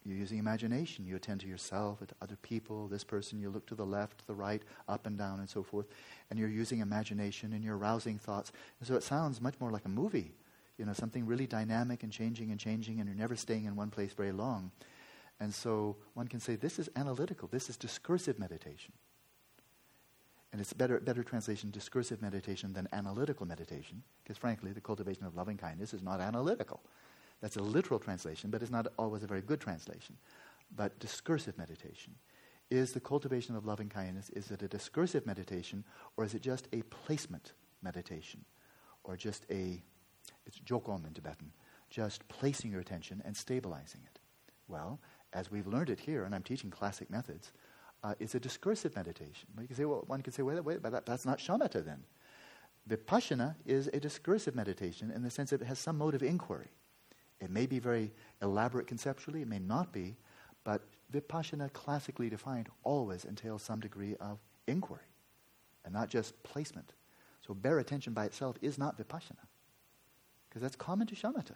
[0.05, 1.05] You're using imagination.
[1.05, 4.35] You attend to yourself, to other people, this person, you look to the left, the
[4.35, 5.87] right, up and down, and so forth.
[6.31, 8.53] And you're using imagination and you're arousing thoughts.
[8.79, 10.33] And so it sounds much more like a movie,
[10.79, 13.91] you know, something really dynamic and changing and changing, and you're never staying in one
[13.91, 14.71] place very long.
[15.41, 18.93] And so one can say this is analytical, this is discursive meditation.
[20.53, 25.35] And it's better, better translation, discursive meditation, than analytical meditation, because frankly, the cultivation of
[25.35, 26.81] loving kindness is not analytical.
[27.41, 30.17] That's a literal translation, but it's not always a very good translation.
[30.75, 32.15] But discursive meditation
[32.71, 34.31] is the cultivation of loving kindness.
[34.31, 35.85] Is it a discursive meditation,
[36.17, 38.45] or is it just a placement meditation,
[39.05, 39.81] or just a,
[40.47, 41.53] it's jokom in Tibetan,
[41.91, 44.19] just placing your attention and stabilizing it?
[44.67, 44.99] Well,
[45.33, 47.53] as we've learned it here, and I'm teaching classic methods,
[48.03, 49.49] uh, it's a discursive meditation.
[49.61, 52.03] You can say, well, one can say, wait, wait, but that, that's not shamatha then.
[52.89, 56.71] Vipassana is a discursive meditation in the sense that it has some mode of inquiry.
[57.41, 58.13] It may be very
[58.43, 60.17] elaborate conceptually, it may not be,
[60.65, 60.83] but
[61.13, 65.01] vipassana, classically defined, always entails some degree of inquiry
[65.85, 66.95] and not just placement.
[67.47, 69.47] So bare attention by itself is not vipassana,
[70.49, 71.55] because that's common to shamatha.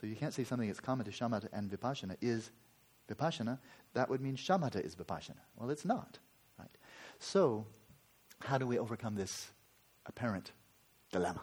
[0.00, 2.50] So you can't say something that's common to shamatha and vipassana is
[3.08, 3.58] vipassana.
[3.94, 5.40] That would mean shamatha is vipassana.
[5.56, 6.18] Well, it's not,
[6.58, 6.70] right?
[7.18, 7.66] So,
[8.40, 9.50] how do we overcome this
[10.06, 10.52] apparent
[11.12, 11.42] dilemma?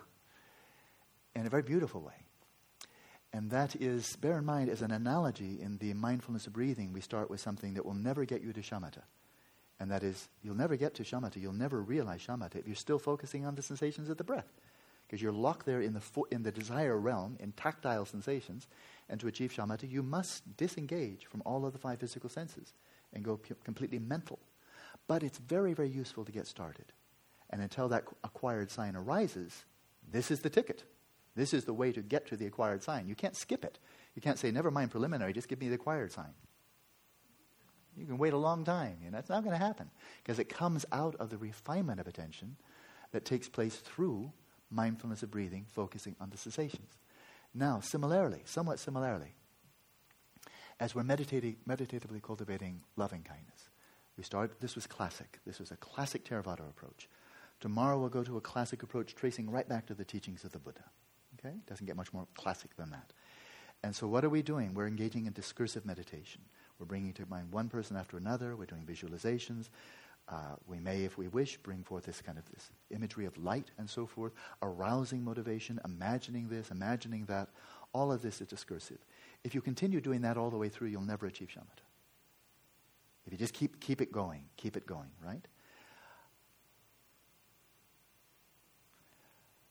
[1.36, 2.25] In a very beautiful way.
[3.36, 7.02] And that is, bear in mind, as an analogy in the mindfulness of breathing, we
[7.02, 9.02] start with something that will never get you to shamatha.
[9.78, 12.98] And that is, you'll never get to shamatha, you'll never realize shamatha if you're still
[12.98, 14.48] focusing on the sensations of the breath.
[15.06, 18.68] Because you're locked there in the, fo- in the desire realm, in tactile sensations.
[19.10, 22.72] And to achieve shamatha, you must disengage from all of the five physical senses
[23.12, 24.40] and go pu- completely mental.
[25.08, 26.86] But it's very, very useful to get started.
[27.50, 29.66] And until that acquired sign arises,
[30.10, 30.86] this is the ticket.
[31.36, 33.08] This is the way to get to the acquired sign.
[33.08, 33.78] You can't skip it.
[34.16, 36.34] You can't say, never mind preliminary, just give me the acquired sign.
[37.98, 38.98] You can wait a long time.
[39.04, 39.90] You know, it's not going to happen
[40.24, 42.58] because it comes out of the refinement of attention
[43.12, 44.32] that takes place through
[44.70, 46.98] mindfulness of breathing, focusing on the sensations.
[47.54, 49.36] Now, similarly, somewhat similarly,
[50.80, 53.70] as we're meditating, meditatively cultivating loving kindness,
[54.18, 55.40] we start, this was classic.
[55.46, 57.08] This was a classic Theravada approach.
[57.62, 60.60] Tomorrow we'll go to a classic approach tracing right back to the teachings of the
[60.60, 60.84] Buddha.
[61.46, 61.56] Okay?
[61.68, 63.12] Doesn't get much more classic than that.
[63.84, 64.74] And so, what are we doing?
[64.74, 66.42] We're engaging in discursive meditation.
[66.80, 68.56] We're bringing to mind one person after another.
[68.56, 69.70] We're doing visualizations.
[70.28, 73.70] Uh, we may, if we wish, bring forth this kind of this imagery of light
[73.78, 77.50] and so forth, arousing motivation, imagining this, imagining that.
[77.94, 78.98] All of this is discursive.
[79.44, 81.86] If you continue doing that all the way through, you'll never achieve shamatha.
[83.26, 85.46] If you just keep, keep it going, keep it going, right?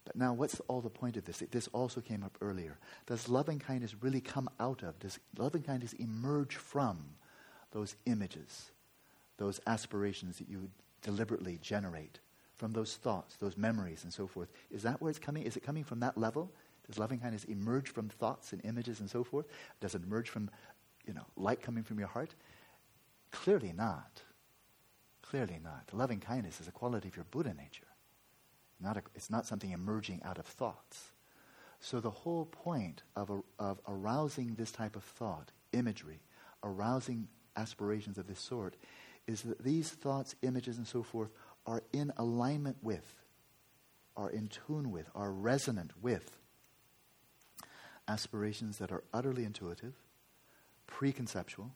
[0.04, 1.42] But now, what's all the point of this?
[1.50, 2.78] This also came up earlier.
[3.06, 6.98] Does loving kindness really come out of, does loving kindness emerge from
[7.72, 8.70] those images,
[9.38, 10.68] those aspirations that you
[11.02, 12.20] deliberately generate,
[12.56, 14.48] from those thoughts, those memories, and so forth?
[14.70, 15.44] Is that where it's coming?
[15.44, 16.52] Is it coming from that level?
[16.86, 19.46] Does loving kindness emerge from thoughts and images and so forth?
[19.80, 20.50] Does it emerge from,
[21.06, 22.34] you know, light coming from your heart?
[23.30, 24.20] Clearly not.
[25.22, 25.88] Clearly not.
[25.92, 27.86] Loving kindness is a quality of your Buddha nature.
[28.80, 31.10] Not a, it's not something emerging out of thoughts.
[31.80, 36.20] So the whole point of, a, of arousing this type of thought, imagery,
[36.62, 38.76] arousing aspirations of this sort,
[39.26, 41.30] is that these thoughts, images, and so forth
[41.66, 43.14] are in alignment with,
[44.16, 46.38] are in tune with, are resonant with
[48.08, 49.94] aspirations that are utterly intuitive,
[50.88, 51.70] preconceptual,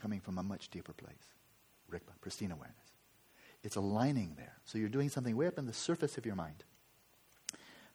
[0.00, 1.34] coming from a much deeper place.
[1.90, 2.81] Rigpa, pristine awareness.
[3.62, 4.54] It's aligning there.
[4.64, 6.64] So you're doing something way up in the surface of your mind.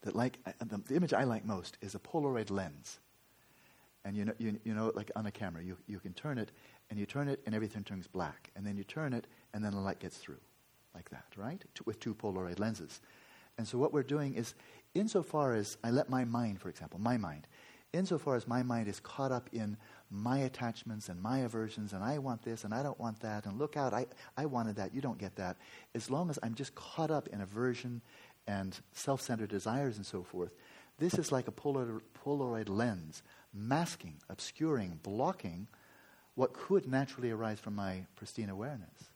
[0.02, 3.00] That like the, the image I like most is a Polaroid lens.
[4.06, 6.52] And you know, you, you know, like on a camera, you, you can turn it,
[6.90, 8.52] and you turn it, and everything turns black.
[8.56, 10.40] And then you turn it, and then the light gets through,
[10.96, 11.62] like that, right?
[11.86, 13.02] With two Polaroid lenses.
[13.58, 14.54] And so what we're doing is,
[14.94, 17.48] insofar as I let my mind, for example, my mind,
[17.92, 19.76] insofar as my mind is caught up in
[20.10, 23.58] my attachments and my aversions, and I want this and I don't want that, and
[23.58, 24.06] look out, I,
[24.38, 25.58] I wanted that, you don't get that.
[25.94, 28.02] As long as I'm just caught up in aversion
[28.48, 30.54] and self centered desires and so forth,
[30.98, 33.22] this is like a Polaroid, Polaroid lens,
[33.54, 35.68] masking, obscuring, blocking
[36.36, 39.12] what could naturally arise from my pristine awareness.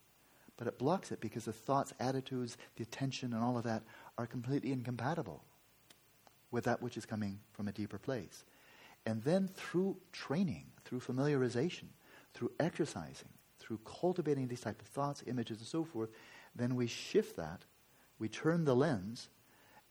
[0.58, 3.84] But it blocks it because the thoughts, attitudes, the attention, and all of that
[4.18, 5.44] are completely incompatible
[6.52, 8.44] with that which is coming from a deeper place.
[9.06, 11.86] And then through training, through familiarization,
[12.34, 16.10] through exercising, through cultivating these type of thoughts, images, and so forth,
[16.54, 17.62] then we shift that,
[18.20, 19.30] we turn the lens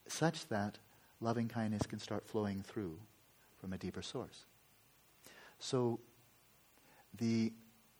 [0.06, 0.76] such that
[1.22, 2.98] loving kindness can start flowing through
[3.58, 4.44] from a deeper source.
[5.58, 6.00] So
[7.18, 7.52] the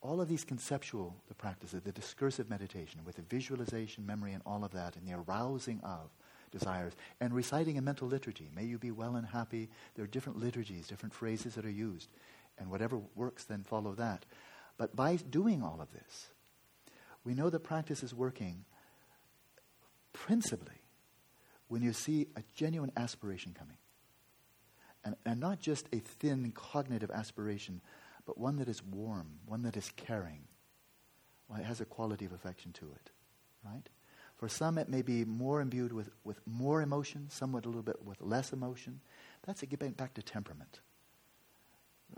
[0.03, 4.63] all of these conceptual the practices, the discursive meditation with the visualization, memory, and all
[4.63, 6.09] of that, and the arousing of
[6.51, 6.93] desires.
[7.19, 9.69] And reciting a mental liturgy, may you be well and happy.
[9.95, 12.09] There are different liturgies, different phrases that are used.
[12.57, 14.25] And whatever works, then follow that.
[14.77, 16.27] But by doing all of this,
[17.23, 18.65] we know the practice is working
[20.13, 20.81] principally
[21.67, 23.77] when you see a genuine aspiration coming.
[25.03, 27.81] And, and not just a thin cognitive aspiration,
[28.25, 30.43] but one that is warm, one that is caring.
[31.47, 33.11] Well, it has a quality of affection to it,
[33.65, 33.87] right?
[34.37, 38.03] For some, it may be more imbued with, with more emotion, somewhat a little bit
[38.03, 39.01] with less emotion.
[39.45, 40.79] That's a getting back to temperament.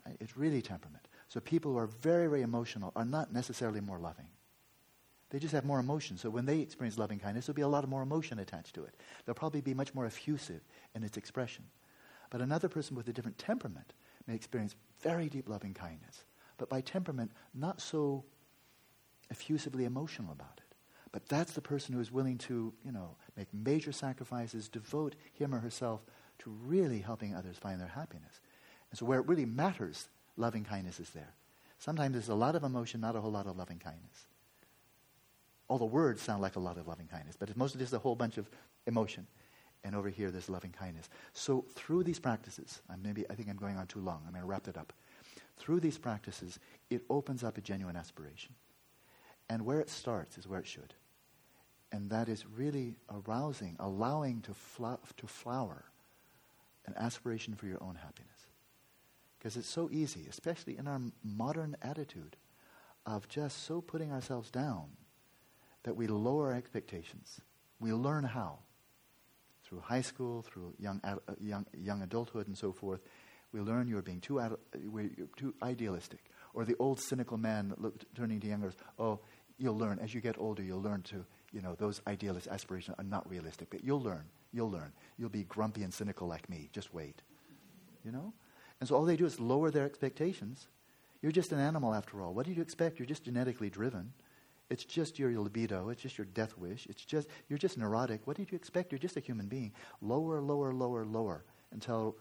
[0.06, 0.18] Right?
[0.20, 1.08] It's really temperament.
[1.30, 4.28] So people who are very, very emotional are not necessarily more loving.
[5.30, 6.18] They just have more emotion.
[6.18, 8.96] So when they experience loving kindness, there'll be a lot more emotion attached to it.
[9.26, 10.62] They'll probably be much more effusive
[10.94, 11.66] in its expression.
[12.30, 13.94] But another person with a different temperament
[14.28, 16.26] may experience very deep loving kindness,
[16.58, 18.24] but by temperament, not so
[19.32, 20.76] effusively emotional about it
[21.14, 25.54] But that's the person who is willing to, you know, make major sacrifices, devote him
[25.54, 26.02] or herself
[26.40, 28.42] to really helping others find their happiness.
[28.94, 30.08] And so where it really matters,
[30.38, 31.34] loving kindness is there.
[31.80, 34.28] Sometimes there's a lot of emotion, not a whole lot of loving kindness.
[35.68, 37.98] All the words sound like a lot of loving kindness, but it's mostly just a
[37.98, 38.48] whole bunch of
[38.86, 39.26] emotion.
[39.84, 41.10] And over here, there's loving kindness.
[41.34, 44.22] So through these practices, I maybe I think I'm going on too long.
[44.28, 44.94] I'm going to wrap it up.
[45.58, 46.60] Through these practices,
[46.92, 48.54] it opens up a genuine aspiration.
[49.50, 50.94] And where it starts is where it should.
[51.92, 55.86] And that is really arousing, allowing to, fl- to flower
[56.86, 58.33] an aspiration for your own happiness.
[59.44, 62.38] Because it's so easy, especially in our modern attitude
[63.06, 64.92] of just so putting ourselves down
[65.84, 67.42] that we lower our expectations.
[67.78, 68.60] We learn how.
[69.66, 73.02] Through high school, through young, uh, young, young adulthood, and so forth,
[73.52, 74.56] we learn you're being too, ad-
[75.36, 76.20] too idealistic.
[76.54, 79.20] Or the old cynical man look, turning to youngers, oh,
[79.58, 80.00] you'll learn.
[80.00, 83.70] As you get older, you'll learn to, you know, those idealist aspirations are not realistic.
[83.70, 84.24] But you'll learn.
[84.54, 84.94] You'll learn.
[85.18, 86.70] You'll be grumpy and cynical like me.
[86.72, 87.22] Just wait.
[88.06, 88.32] You know?
[88.84, 90.68] And so all they do is lower their expectations.
[91.22, 92.34] You're just an animal after all.
[92.34, 93.00] What do you expect?
[93.00, 94.12] You're just genetically driven.
[94.70, 95.88] It's just your libido.
[95.88, 96.86] It's just your death wish.
[96.88, 98.28] It's just you're just neurotic.
[98.28, 98.92] What did you expect?
[98.92, 99.72] You're just a human being.
[100.02, 102.18] Lower, lower, lower, lower until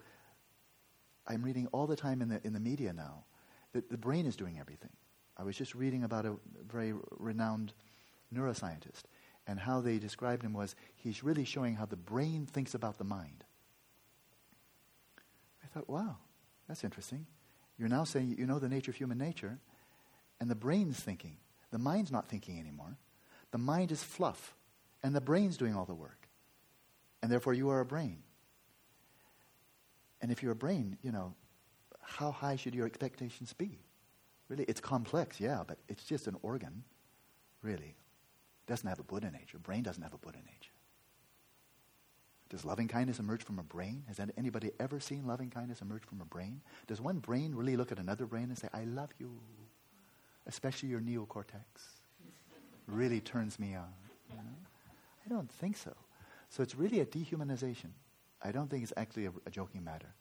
[1.26, 3.24] I'm reading all the time in the in the media now
[3.72, 4.92] that the brain is doing everything.
[5.36, 6.36] I was just reading about a
[6.68, 7.72] very renowned
[8.32, 9.02] neuroscientist
[9.48, 13.04] and how they described him was he's really showing how the brain thinks about the
[13.04, 13.42] mind.
[15.64, 16.18] I thought, wow,
[16.72, 17.26] that's interesting.
[17.76, 19.58] You're now saying you know the nature of human nature,
[20.40, 21.36] and the brain's thinking.
[21.70, 22.96] The mind's not thinking anymore.
[23.50, 24.54] The mind is fluff,
[25.02, 26.28] and the brain's doing all the work.
[27.22, 28.22] And therefore, you are a brain.
[30.22, 31.34] And if you're a brain, you know,
[32.00, 33.78] how high should your expectations be?
[34.48, 36.84] Really, it's complex, yeah, but it's just an organ,
[37.60, 37.94] really.
[38.64, 39.58] It doesn't have a Buddha nature.
[39.58, 40.71] Brain doesn't have a Buddha nature.
[42.52, 44.04] Does loving kindness emerge from a brain?
[44.08, 46.60] Has anybody ever seen loving kindness emerge from a brain?
[46.86, 49.30] Does one brain really look at another brain and say, I love you?
[50.46, 51.64] Especially your neocortex.
[52.86, 53.88] really turns me on.
[54.28, 54.42] You know?
[55.24, 55.94] I don't think so.
[56.50, 57.88] So it's really a dehumanization.
[58.42, 60.12] I don't think it's actually a, a joking matter.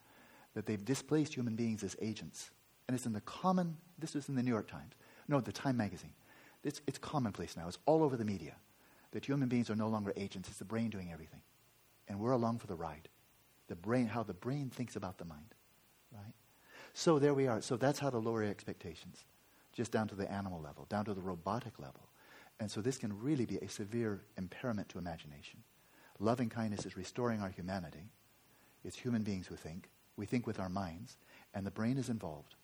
[0.53, 2.51] That they've displaced human beings as agents.
[2.87, 4.93] And it's in the common, this was in the New York Times,
[5.27, 6.13] no, the Time magazine.
[6.63, 7.67] It's, it's commonplace now.
[7.67, 8.55] It's all over the media
[9.11, 10.47] that human beings are no longer agents.
[10.47, 11.41] It's the brain doing everything.
[12.11, 13.07] And we're along for the ride.
[13.69, 15.55] The brain, how the brain thinks about the mind.
[16.11, 16.33] Right?
[16.93, 17.61] So there we are.
[17.61, 19.23] So that's how to lower expectations,
[19.71, 22.09] just down to the animal level, down to the robotic level.
[22.59, 25.63] And so this can really be a severe impairment to imagination.
[26.19, 28.11] Loving kindness is restoring our humanity.
[28.83, 29.87] It's human beings who think.
[30.17, 31.15] We think with our minds,
[31.53, 32.55] and the brain is involved.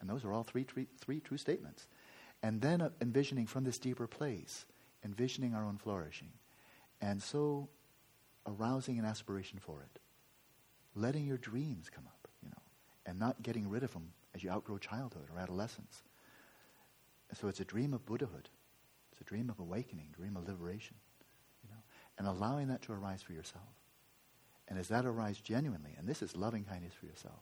[0.00, 1.88] And those are all three, three, three true statements.
[2.42, 4.64] And then uh, envisioning from this deeper place,
[5.04, 6.30] envisioning our own flourishing.
[7.00, 7.68] And so
[8.46, 10.00] arousing an aspiration for it.
[10.94, 12.62] Letting your dreams come up, you know,
[13.06, 16.02] and not getting rid of them as you outgrow childhood or adolescence.
[17.32, 18.48] So it's a dream of Buddhahood.
[19.12, 20.96] It's a dream of awakening, dream of liberation,
[21.62, 21.80] you know,
[22.18, 23.64] and allowing that to arise for yourself.
[24.68, 27.40] And as that arises genuinely, and this is loving kindness for yourself,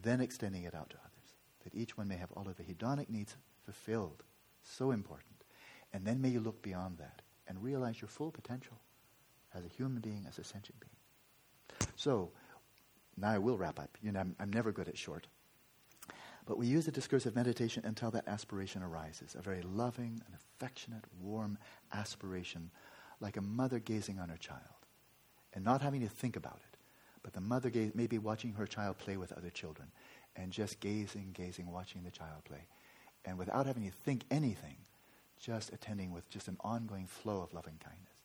[0.00, 3.08] then extending it out to others that each one may have all of the hedonic
[3.08, 4.22] needs fulfilled.
[4.62, 5.44] So important.
[5.92, 8.78] And then may you look beyond that and realize your full potential
[9.56, 11.90] as a human being, as a sentient being.
[11.96, 12.30] So,
[13.16, 13.96] now I will wrap up.
[14.02, 15.26] You know, I'm, I'm never good at short.
[16.44, 21.04] But we use the discursive meditation until that aspiration arises a very loving and affectionate,
[21.20, 21.58] warm
[21.92, 22.70] aspiration,
[23.20, 24.60] like a mother gazing on her child
[25.54, 26.78] and not having to think about it.
[27.22, 29.88] But the mother gaze, maybe watching her child play with other children
[30.36, 32.68] and just gazing, gazing, watching the child play.
[33.24, 34.76] And without having to think anything,
[35.40, 38.15] just attending with just an ongoing flow of loving kindness.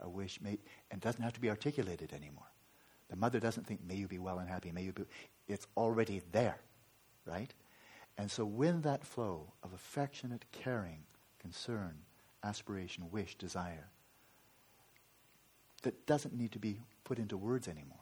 [0.00, 0.58] A wish, may,
[0.90, 2.46] and doesn't have to be articulated anymore.
[3.08, 5.04] The mother doesn't think, may you be well and happy, may you be.
[5.48, 6.58] It's already there,
[7.24, 7.52] right?
[8.16, 11.04] And so, when that flow of affectionate, caring,
[11.40, 11.96] concern,
[12.44, 13.88] aspiration, wish, desire,
[15.82, 17.96] that doesn't need to be put into words anymore,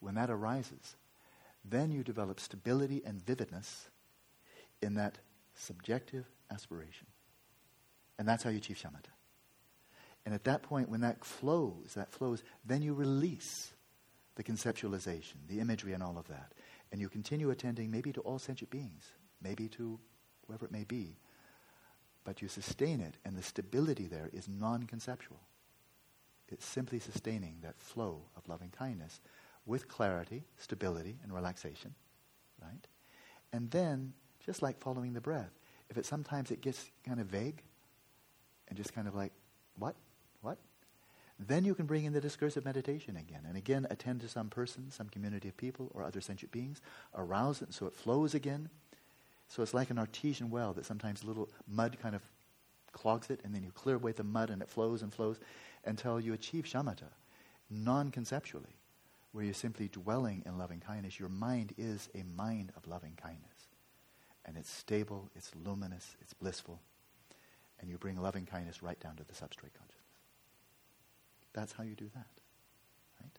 [0.00, 0.96] when that arises,
[1.64, 3.90] then you develop stability and vividness
[4.80, 5.18] in that
[5.54, 7.06] subjective aspiration.
[8.18, 9.17] And that's how you achieve shamatha.
[10.28, 13.72] And at that point, when that flows, that flows, then you release
[14.34, 16.52] the conceptualization, the imagery, and all of that.
[16.92, 19.10] And you continue attending maybe to all sentient beings,
[19.42, 19.98] maybe to
[20.46, 21.16] whoever it may be.
[22.24, 25.40] But you sustain it, and the stability there is non conceptual.
[26.50, 29.22] It's simply sustaining that flow of loving kindness
[29.64, 31.94] with clarity, stability, and relaxation,
[32.60, 32.86] right?
[33.50, 34.12] And then,
[34.44, 37.62] just like following the breath, if it sometimes it gets kind of vague,
[38.68, 39.32] and just kind of like,
[39.78, 39.96] what?
[40.42, 40.58] What?
[41.38, 43.42] Then you can bring in the discursive meditation again.
[43.46, 46.80] And again, attend to some person, some community of people, or other sentient beings.
[47.14, 48.70] Arouse it so it flows again.
[49.48, 52.22] So it's like an artesian well that sometimes a little mud kind of
[52.92, 55.38] clogs it, and then you clear away the mud and it flows and flows
[55.84, 57.10] until you achieve shamatha
[57.70, 58.76] non conceptually,
[59.32, 61.20] where you're simply dwelling in loving kindness.
[61.20, 63.68] Your mind is a mind of loving kindness.
[64.44, 66.80] And it's stable, it's luminous, it's blissful.
[67.80, 69.97] And you bring loving kindness right down to the substrate consciousness.
[71.58, 72.28] That's how you do that.
[73.20, 73.38] Right?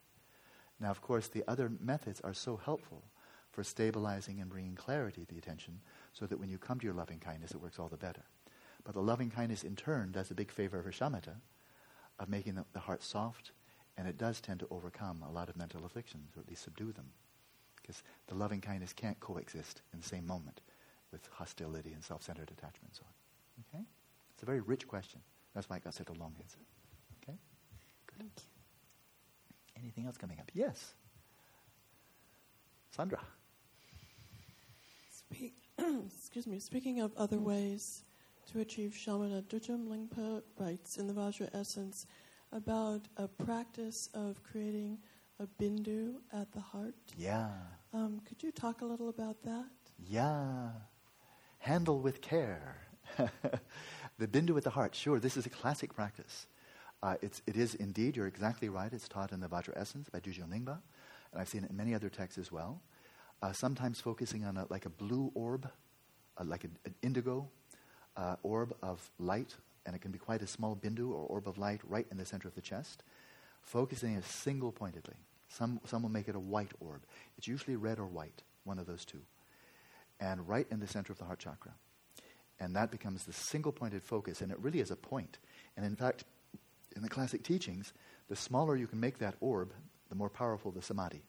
[0.78, 3.02] Now, of course, the other methods are so helpful
[3.50, 5.80] for stabilizing and bringing clarity to the attention
[6.12, 8.24] so that when you come to your loving kindness, it works all the better.
[8.84, 11.36] But the loving kindness, in turn, does a big favor for shamatha
[12.18, 13.52] of making the, the heart soft,
[13.96, 16.92] and it does tend to overcome a lot of mental afflictions, or at least subdue
[16.92, 17.06] them.
[17.80, 20.60] Because the loving kindness can't coexist in the same moment
[21.10, 23.64] with hostility and self centered attachment and so on.
[23.78, 23.84] Okay?
[24.34, 25.20] It's a very rich question.
[25.54, 26.58] That's why I got such a long answer.
[28.20, 28.28] Okay?
[28.34, 28.42] Good.
[28.42, 28.44] Thank
[29.76, 29.82] you.
[29.82, 30.50] Anything else coming up?
[30.54, 30.94] Yes.
[32.90, 33.20] Sandra.
[35.10, 35.54] Speak,
[36.16, 36.58] excuse me.
[36.58, 38.02] Speaking of other ways
[38.52, 42.06] to achieve shamatha, Dudjom Lingpa writes in the Vajra Essence
[42.52, 44.98] about a practice of creating
[45.38, 46.94] a bindu at the heart.
[47.16, 47.50] Yeah.
[47.94, 49.66] Um, could you talk a little about that?
[50.06, 50.70] Yeah.
[51.58, 52.76] Handle with care.
[54.18, 54.94] the bindu at the heart.
[54.94, 56.46] Sure, this is a classic practice.
[57.02, 58.92] Uh, it's, it is indeed, you're exactly right.
[58.92, 60.78] It's taught in the Vajra Essence by Dudjom Lingpa,
[61.32, 62.80] and I've seen it in many other texts as well.
[63.42, 65.70] Uh, sometimes focusing on a, like a blue orb,
[66.38, 67.48] uh, like a, an indigo
[68.16, 69.54] uh, orb of light,
[69.86, 72.26] and it can be quite a small bindu or orb of light right in the
[72.26, 73.02] center of the chest,
[73.62, 75.16] focusing it single pointedly.
[75.48, 77.00] Some, some will make it a white orb.
[77.38, 79.20] It's usually red or white, one of those two.
[80.20, 81.72] And right in the center of the heart chakra.
[82.60, 85.38] And that becomes the single pointed focus, and it really is a point.
[85.78, 86.24] And in fact,
[86.96, 87.92] in the classic teachings,
[88.28, 89.72] the smaller you can make that orb,
[90.08, 91.22] the more powerful the samadhi.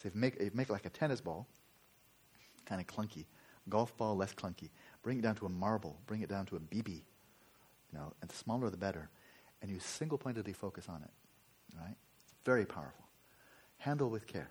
[0.00, 1.46] So if you make, if you make like a tennis ball,
[2.66, 3.24] kind of clunky,
[3.68, 4.70] golf ball less clunky,
[5.02, 8.30] bring it down to a marble, bring it down to a BB, you know, and
[8.30, 9.08] the smaller the better,
[9.62, 11.10] and you single pointedly focus on it,
[11.76, 11.96] right?
[12.44, 13.06] Very powerful.
[13.78, 14.50] Handle with care.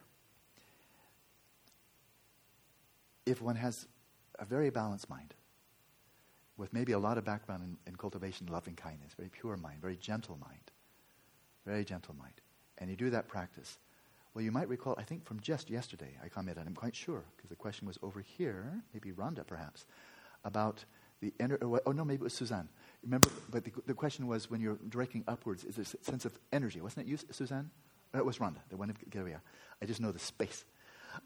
[3.25, 3.87] If one has
[4.39, 5.33] a very balanced mind,
[6.57, 9.95] with maybe a lot of background in, in cultivation, loving kindness, very pure mind, very
[9.95, 10.71] gentle mind,
[11.65, 12.33] very gentle mind,
[12.79, 13.77] and you do that practice,
[14.33, 17.49] well, you might recall, I think from just yesterday, I commented, I'm quite sure, because
[17.49, 19.85] the question was over here, maybe Rhonda perhaps,
[20.43, 20.85] about
[21.21, 21.63] the energy.
[21.63, 22.69] Oh, no, maybe it was Suzanne.
[23.03, 26.37] Remember, but the, the question was when you're directing upwards, is there a sense of
[26.53, 26.79] energy?
[26.81, 27.71] Wasn't it you, Suzanne?
[28.13, 29.39] Or it was Rhonda, the one of Garea.
[29.81, 30.65] I just know the space.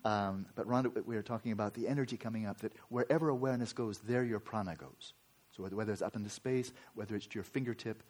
[0.06, 4.00] Um, but Rhonda, we were talking about the energy coming up, that wherever awareness goes,
[4.00, 5.14] there your prana goes.
[5.56, 8.04] So whether it's up in the space, whether it's to your fingertip,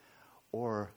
[0.52, 0.92] or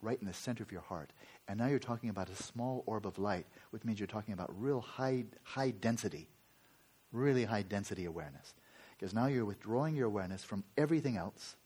[0.00, 1.12] right in the center of your heart.
[1.48, 4.50] And now you're talking about a small orb of light, which means you're talking about
[4.60, 6.28] real high, high density,
[7.12, 8.54] really high density awareness.
[8.96, 11.56] Because now you're withdrawing your awareness from everything else,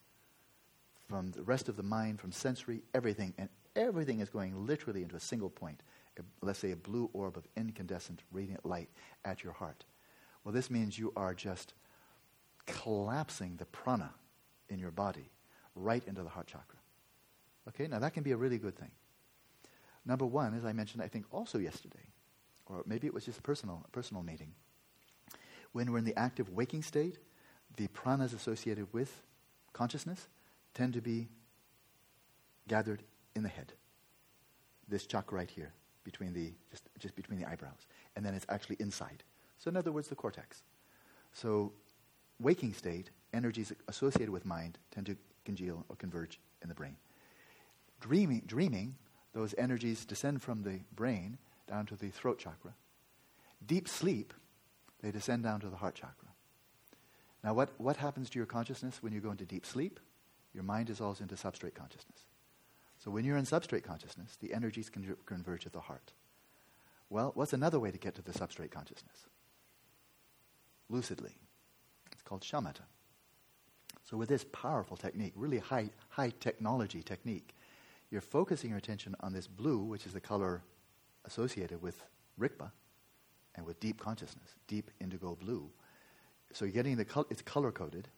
[1.08, 5.16] from the rest of the mind, from sensory, everything, and everything is going literally into
[5.16, 5.82] a single point.
[6.18, 8.88] A, let's say a blue orb of incandescent, radiant light
[9.24, 9.84] at your heart.
[10.44, 11.74] Well, this means you are just
[12.66, 14.10] collapsing the prana
[14.68, 15.30] in your body
[15.74, 16.78] right into the heart chakra.
[17.68, 18.90] Okay, now that can be a really good thing.
[20.04, 22.10] Number one, as I mentioned, I think also yesterday,
[22.66, 24.52] or maybe it was just personal, personal meeting.
[25.72, 27.18] When we're in the active waking state,
[27.76, 29.22] the pranas associated with
[29.72, 30.28] consciousness
[30.74, 31.28] tend to be
[32.68, 33.02] gathered
[33.34, 33.72] in the head.
[34.88, 35.72] This chakra right here,
[36.04, 37.86] between the, just, just between the eyebrows.
[38.16, 39.22] And then it's actually inside.
[39.58, 40.62] So in other words, the cortex.
[41.32, 41.72] So
[42.42, 46.96] waking state, energies associated with mind tend to congeal or converge in the brain.
[48.00, 48.96] Dreaming, dreaming,
[49.32, 51.38] those energies descend from the brain
[51.68, 52.74] down to the throat chakra.
[53.64, 54.34] Deep sleep,
[55.02, 56.28] they descend down to the heart chakra.
[57.44, 59.98] Now, what, what happens to your consciousness when you go into deep sleep?
[60.54, 62.26] Your mind dissolves into substrate consciousness.
[62.98, 66.12] So, when you're in substrate consciousness, the energies converge at the heart.
[67.10, 69.26] Well, what's another way to get to the substrate consciousness?
[70.88, 71.36] Lucidly.
[72.32, 72.86] Called shamatha.
[74.04, 77.54] So, with this powerful technique, really high, high technology technique,
[78.10, 80.62] you're focusing your attention on this blue, which is the color
[81.26, 82.02] associated with
[82.40, 82.70] Rikpa
[83.54, 85.68] and with deep consciousness, deep indigo blue.
[86.54, 88.08] So you're getting the it's color coded,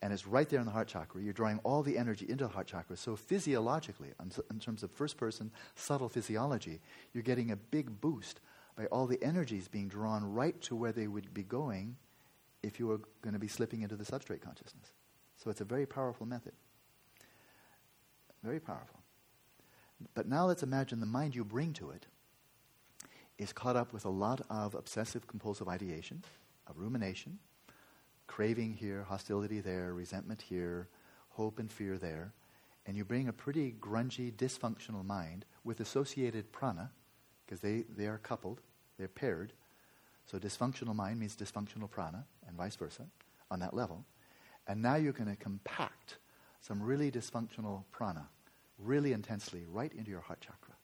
[0.00, 1.20] and it's right there in the heart chakra.
[1.20, 2.96] You're drawing all the energy into the heart chakra.
[2.96, 4.10] So physiologically,
[4.48, 6.78] in terms of first person subtle physiology,
[7.14, 8.38] you're getting a big boost
[8.76, 11.96] by all the energies being drawn right to where they would be going
[12.62, 14.92] if you were going to be slipping into the substrate consciousness.
[15.36, 16.52] So it's a very powerful method.
[18.42, 19.00] Very powerful.
[20.14, 22.06] But now let's imagine the mind you bring to it
[23.38, 26.22] is caught up with a lot of obsessive compulsive ideation,
[26.66, 27.38] of rumination,
[28.26, 30.88] craving here, hostility there, resentment here,
[31.30, 32.32] hope and fear there,
[32.86, 36.90] and you bring a pretty grungy, dysfunctional mind with associated prana,
[37.44, 38.60] because they, they are coupled,
[38.98, 39.52] they're paired.
[40.26, 43.06] So dysfunctional mind means dysfunctional prana, and vice versa,
[43.50, 44.04] on that level.
[44.66, 46.18] And now you're going to compact
[46.60, 48.28] some really dysfunctional prana
[48.78, 50.74] really intensely right into your heart chakra.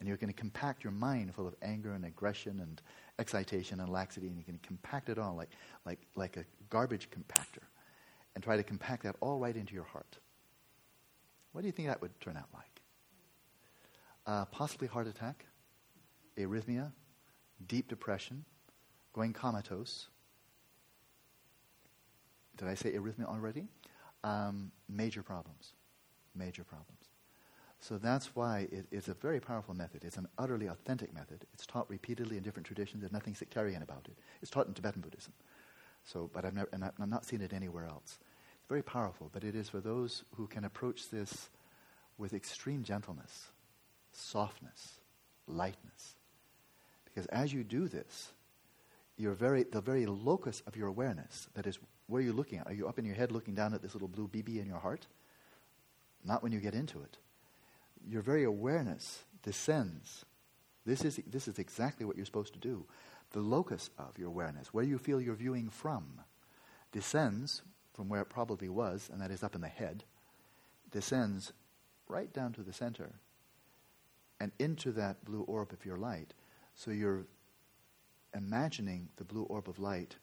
[0.00, 2.82] And you're going to compact your mind full of anger and aggression and
[3.18, 5.50] excitation and laxity, and you can compact it all like,
[5.86, 7.62] like, like a garbage compactor
[8.34, 10.18] and try to compact that all right into your heart.
[11.52, 12.82] What do you think that would turn out like?
[14.26, 15.44] Uh, possibly heart attack,
[16.38, 16.90] arrhythmia,
[17.68, 18.44] deep depression,
[19.12, 20.08] going comatose.
[22.56, 23.66] Did I say arrhythmia already?
[24.24, 25.72] Um, major problems.
[26.34, 27.08] Major problems.
[27.80, 30.04] So that's why it, it's a very powerful method.
[30.04, 31.44] It's an utterly authentic method.
[31.52, 33.00] It's taught repeatedly in different traditions.
[33.00, 34.16] There's nothing sectarian about it.
[34.40, 35.32] It's taught in Tibetan Buddhism.
[36.04, 38.18] So, but I've, never, and I've not seen it anywhere else.
[38.58, 41.50] It's very powerful, but it is for those who can approach this
[42.18, 43.48] with extreme gentleness,
[44.12, 45.00] softness,
[45.48, 46.14] lightness.
[47.12, 48.32] Because as you do this,
[49.16, 52.66] your very, the very locus of your awareness, that is, where are you looking at?
[52.66, 54.78] Are you up in your head looking down at this little blue BB in your
[54.78, 55.06] heart?
[56.24, 57.18] Not when you get into it.
[58.08, 60.24] Your very awareness descends.
[60.84, 62.86] This is, this is exactly what you're supposed to do
[63.32, 66.20] the locus of your awareness, where you feel you're viewing from,
[66.92, 67.62] descends
[67.94, 70.04] from where it probably was, and that is up in the head,
[70.90, 71.54] descends
[72.08, 73.14] right down to the center
[74.38, 76.34] and into that blue orb of your light.
[76.74, 77.26] So you're
[78.34, 80.16] imagining the blue orb of light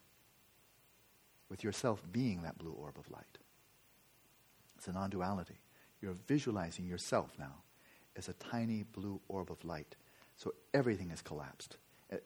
[1.48, 3.38] with yourself being that blue orb of light.
[4.76, 5.58] It's a non duality.
[6.00, 7.62] You're visualizing yourself now
[8.16, 9.96] as a tiny blue orb of light.
[10.36, 11.76] So everything is collapsed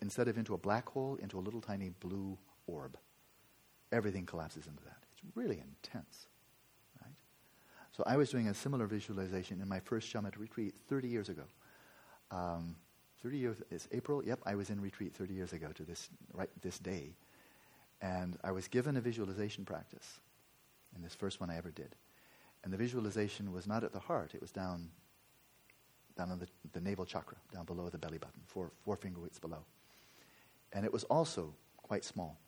[0.01, 2.97] instead of into a black hole, into a little tiny blue orb.
[3.93, 4.99] Everything collapses into that.
[5.13, 6.27] It's really intense.
[7.03, 7.17] Right?
[7.93, 11.45] So I was doing a similar visualization in my first shamatha retreat 30 years ago.
[12.31, 12.77] Um,
[13.25, 16.51] 30 years, it's April, yep, I was in retreat 30 years ago to this, right
[16.61, 17.15] this day.
[18.03, 20.21] And I was given a visualization practice
[20.95, 21.97] in this first one I ever did.
[22.63, 24.91] And the visualization was not at the heart, it was down
[26.17, 29.41] down on the, the navel chakra, down below the belly button, four, four finger widths
[29.41, 29.65] below.
[30.73, 31.53] And it was also
[31.83, 32.39] quite small.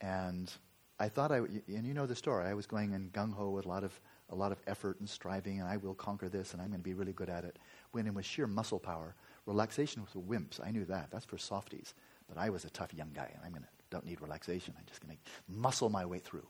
[0.00, 0.50] And
[0.98, 3.66] I thought I, and you know the story, I was going in gung ho with
[3.66, 4.00] a lot of,
[4.30, 6.84] a lot of effort and striving, and I will conquer this, and I'm going to
[6.84, 7.58] be really good at it.
[7.90, 9.14] When it was sheer muscle power,
[9.46, 10.60] relaxation was for wimps.
[10.64, 11.10] I knew that.
[11.10, 11.94] That's for softies.
[12.28, 14.74] But I was a tough young guy, and I'm to, don't need relaxation.
[14.78, 15.08] I'm just to
[15.48, 16.46] muscle my way through.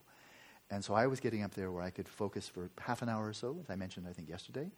[0.71, 3.27] And so I was getting up there where I could focus for half an hour
[3.27, 4.71] or so, as I mentioned, I think, yesterday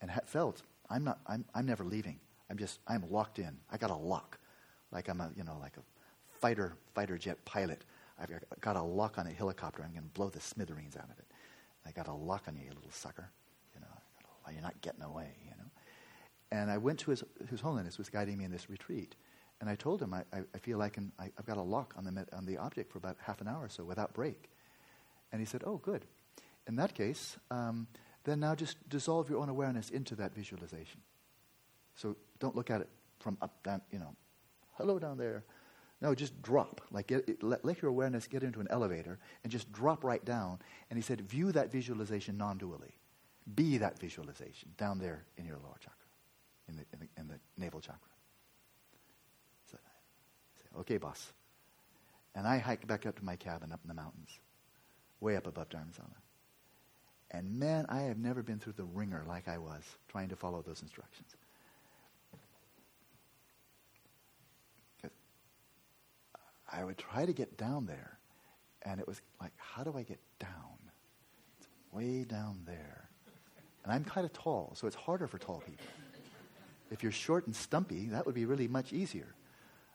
[0.00, 2.18] and ha- felt I'm not I'm, I'm never leaving.
[2.50, 3.56] I'm just I'm locked in.
[3.70, 4.38] I got a lock,
[4.92, 5.82] like I'm a you know like a
[6.40, 7.84] fighter fighter jet pilot.
[8.20, 8.30] I've
[8.60, 9.84] got a lock on a helicopter.
[9.84, 11.26] I'm going to blow the smithereens out of it.
[11.86, 13.30] I got a lock on you, you little sucker.
[13.74, 15.30] You know, you're not getting away.
[16.50, 19.16] And I went to his His Holiness was guiding me in this retreat,
[19.60, 22.26] and I told him I, I feel like I, have got a lock on the
[22.32, 24.50] on the object for about half an hour or so without break.
[25.32, 26.04] And he said, "Oh, good.
[26.66, 27.86] In that case." Um,
[28.28, 31.00] then now just dissolve your own awareness into that visualization.
[31.94, 32.88] So don't look at it
[33.18, 34.14] from up down, you know,
[34.74, 35.44] hello down there.
[36.00, 36.82] No, just drop.
[36.92, 40.58] Like get, let, let your awareness get into an elevator and just drop right down.
[40.90, 42.92] And he said, view that visualization non-dually.
[43.54, 45.97] Be that visualization down there in your lower chakra,
[46.68, 47.98] in the, in the, in the navel chakra.
[49.70, 51.32] So I say, okay, boss.
[52.34, 54.38] And I hike back up to my cabin up in the mountains,
[55.20, 56.14] way up above Dharamsala.
[57.30, 60.62] And man, I have never been through the wringer like I was trying to follow
[60.62, 61.34] those instructions.
[66.70, 68.18] I would try to get down there,
[68.82, 70.78] and it was like, how do I get down?
[71.58, 73.08] It's way down there.
[73.84, 75.86] And I'm kind of tall, so it's harder for tall people.
[76.90, 79.34] If you're short and stumpy, that would be really much easier.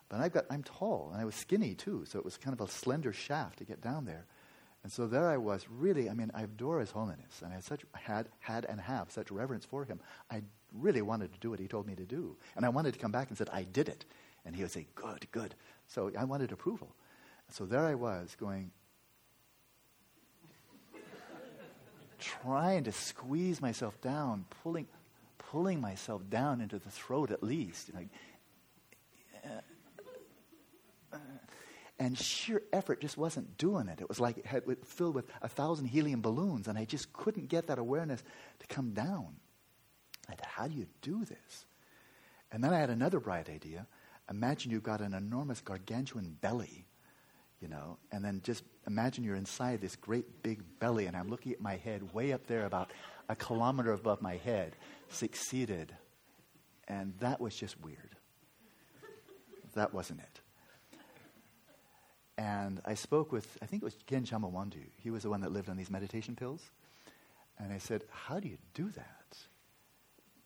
[0.10, 2.61] But I've got, I'm tall, and I was skinny too, so it was kind of
[2.61, 4.26] a slender shaft to get down there.
[4.84, 7.64] And so there I was, really, I mean, I adore His Holiness, and I had,
[7.64, 9.99] such, had, had and have such reverence for him.
[10.30, 10.41] I
[10.74, 12.36] really wanted to do what he told me to do.
[12.56, 14.06] And I wanted to come back and said, I did it.
[14.45, 15.56] And he would say, good, good.
[15.88, 16.94] So I wanted approval.
[17.49, 18.72] So there I was going,
[22.20, 24.88] trying to squeeze myself down, pulling,
[25.54, 27.90] pulling myself down into the throat at least.
[27.90, 28.10] You
[29.46, 29.50] uh,
[31.12, 31.20] know,
[32.00, 34.02] And sheer effort just wasn't doing it.
[34.02, 37.50] It was like it had filled with a thousand helium balloons, and I just couldn't
[37.50, 38.24] get that awareness
[38.60, 39.36] to come down.
[40.28, 41.66] I thought, how do you do this?
[42.52, 43.86] And then I had another bright idea.
[44.32, 46.88] Imagine you've got an enormous gargantuan belly,
[47.64, 51.53] you know, and then just imagine you're inside this great big belly, and I'm looking
[51.53, 52.91] at my head way up there, about
[53.30, 54.76] a kilometer above my head,
[55.07, 55.95] succeeded.
[56.90, 58.18] And that was just weird.
[59.76, 60.41] That wasn't it.
[62.38, 64.84] And I spoke with, I think it was Gen Jhampa Wangdu.
[65.02, 66.61] He was the one that lived on these meditation pills.
[67.57, 69.38] And I said, How do you do that?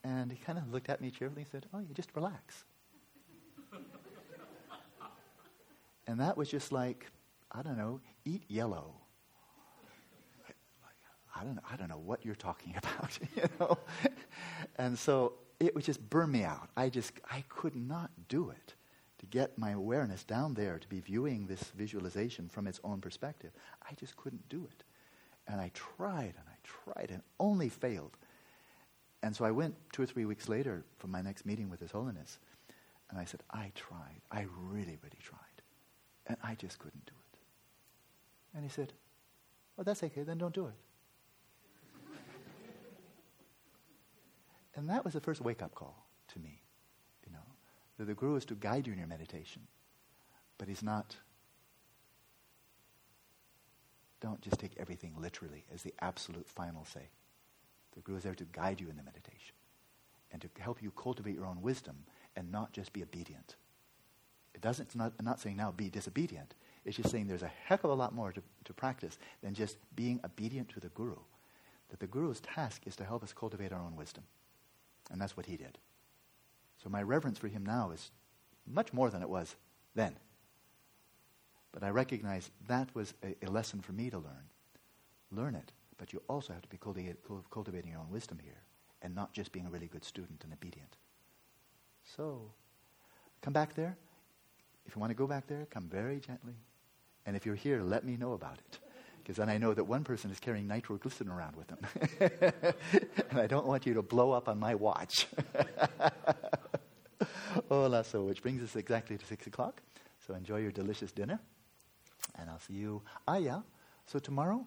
[0.04, 2.66] And he kind of looked at me cheerfully and said, Oh, you just relax.
[6.08, 7.06] And that was just like,
[7.52, 8.96] I don't know, eat yellow.
[11.36, 13.78] I don't I don't know what you're talking about, you know.
[14.78, 16.70] and so it would just burn me out.
[16.76, 18.74] I just I could not do it
[19.20, 23.52] to get my awareness down there to be viewing this visualization from its own perspective.
[23.88, 24.84] I just couldn't do it.
[25.48, 28.18] And I tried and I tried and only failed.
[29.24, 31.92] And so I went two or three weeks later for my next meeting with His
[31.92, 32.38] Holiness.
[33.10, 34.22] And I said, I tried.
[34.32, 35.47] I really, really tried.
[36.28, 37.40] And I just couldn't do it.
[38.56, 38.94] And he said,
[39.76, 40.74] Well, that's okay, then don't do it.
[44.76, 46.62] and that was the first wake up call to me
[47.28, 47.44] you know,
[47.98, 49.62] that the Guru is to guide you in your meditation,
[50.58, 51.16] but he's not.
[54.20, 57.10] Don't just take everything literally as the absolute final say.
[57.96, 59.54] The Guru is there to guide you in the meditation
[60.32, 61.98] and to help you cultivate your own wisdom
[62.36, 63.56] and not just be obedient.
[64.58, 66.56] It doesn't, it's not, I'm not saying now be disobedient.
[66.84, 69.78] It's just saying there's a heck of a lot more to, to practice than just
[69.96, 71.18] being obedient to the Guru.
[71.90, 74.24] That the Guru's task is to help us cultivate our own wisdom.
[75.12, 75.78] And that's what he did.
[76.84, 78.10] So my reverence for him now is
[78.66, 79.56] much more than it was
[79.94, 80.16] then.
[81.72, 84.50] But I recognize that was a, a lesson for me to learn.
[85.32, 88.64] Learn it, but you also have to be cultivating your own wisdom here
[89.04, 90.98] and not just being a really good student and obedient.
[92.16, 92.50] So,
[93.42, 93.98] come back there.
[94.88, 96.56] If you want to go back there, come very gently.
[97.26, 98.80] And if you're here, let me know about it.
[99.22, 102.64] Because then I know that one person is carrying nitroglycerin around with them.
[103.30, 105.28] and I don't want you to blow up on my watch.
[107.70, 109.82] Hola, so which brings us exactly to 6 o'clock.
[110.26, 111.42] So enjoy your delicious dinner.
[112.40, 113.02] And I'll see you.
[113.28, 113.60] Ah, yeah.
[114.06, 114.66] So tomorrow,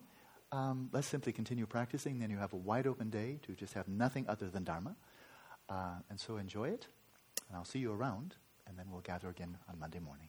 [0.53, 2.19] um, let's simply continue practicing.
[2.19, 4.97] Then you have a wide open day to just have nothing other than Dharma.
[5.71, 6.87] Uh, and so enjoy it.
[7.49, 8.35] And I'll see you around.
[8.71, 10.29] And then we'll gather again on Monday morning.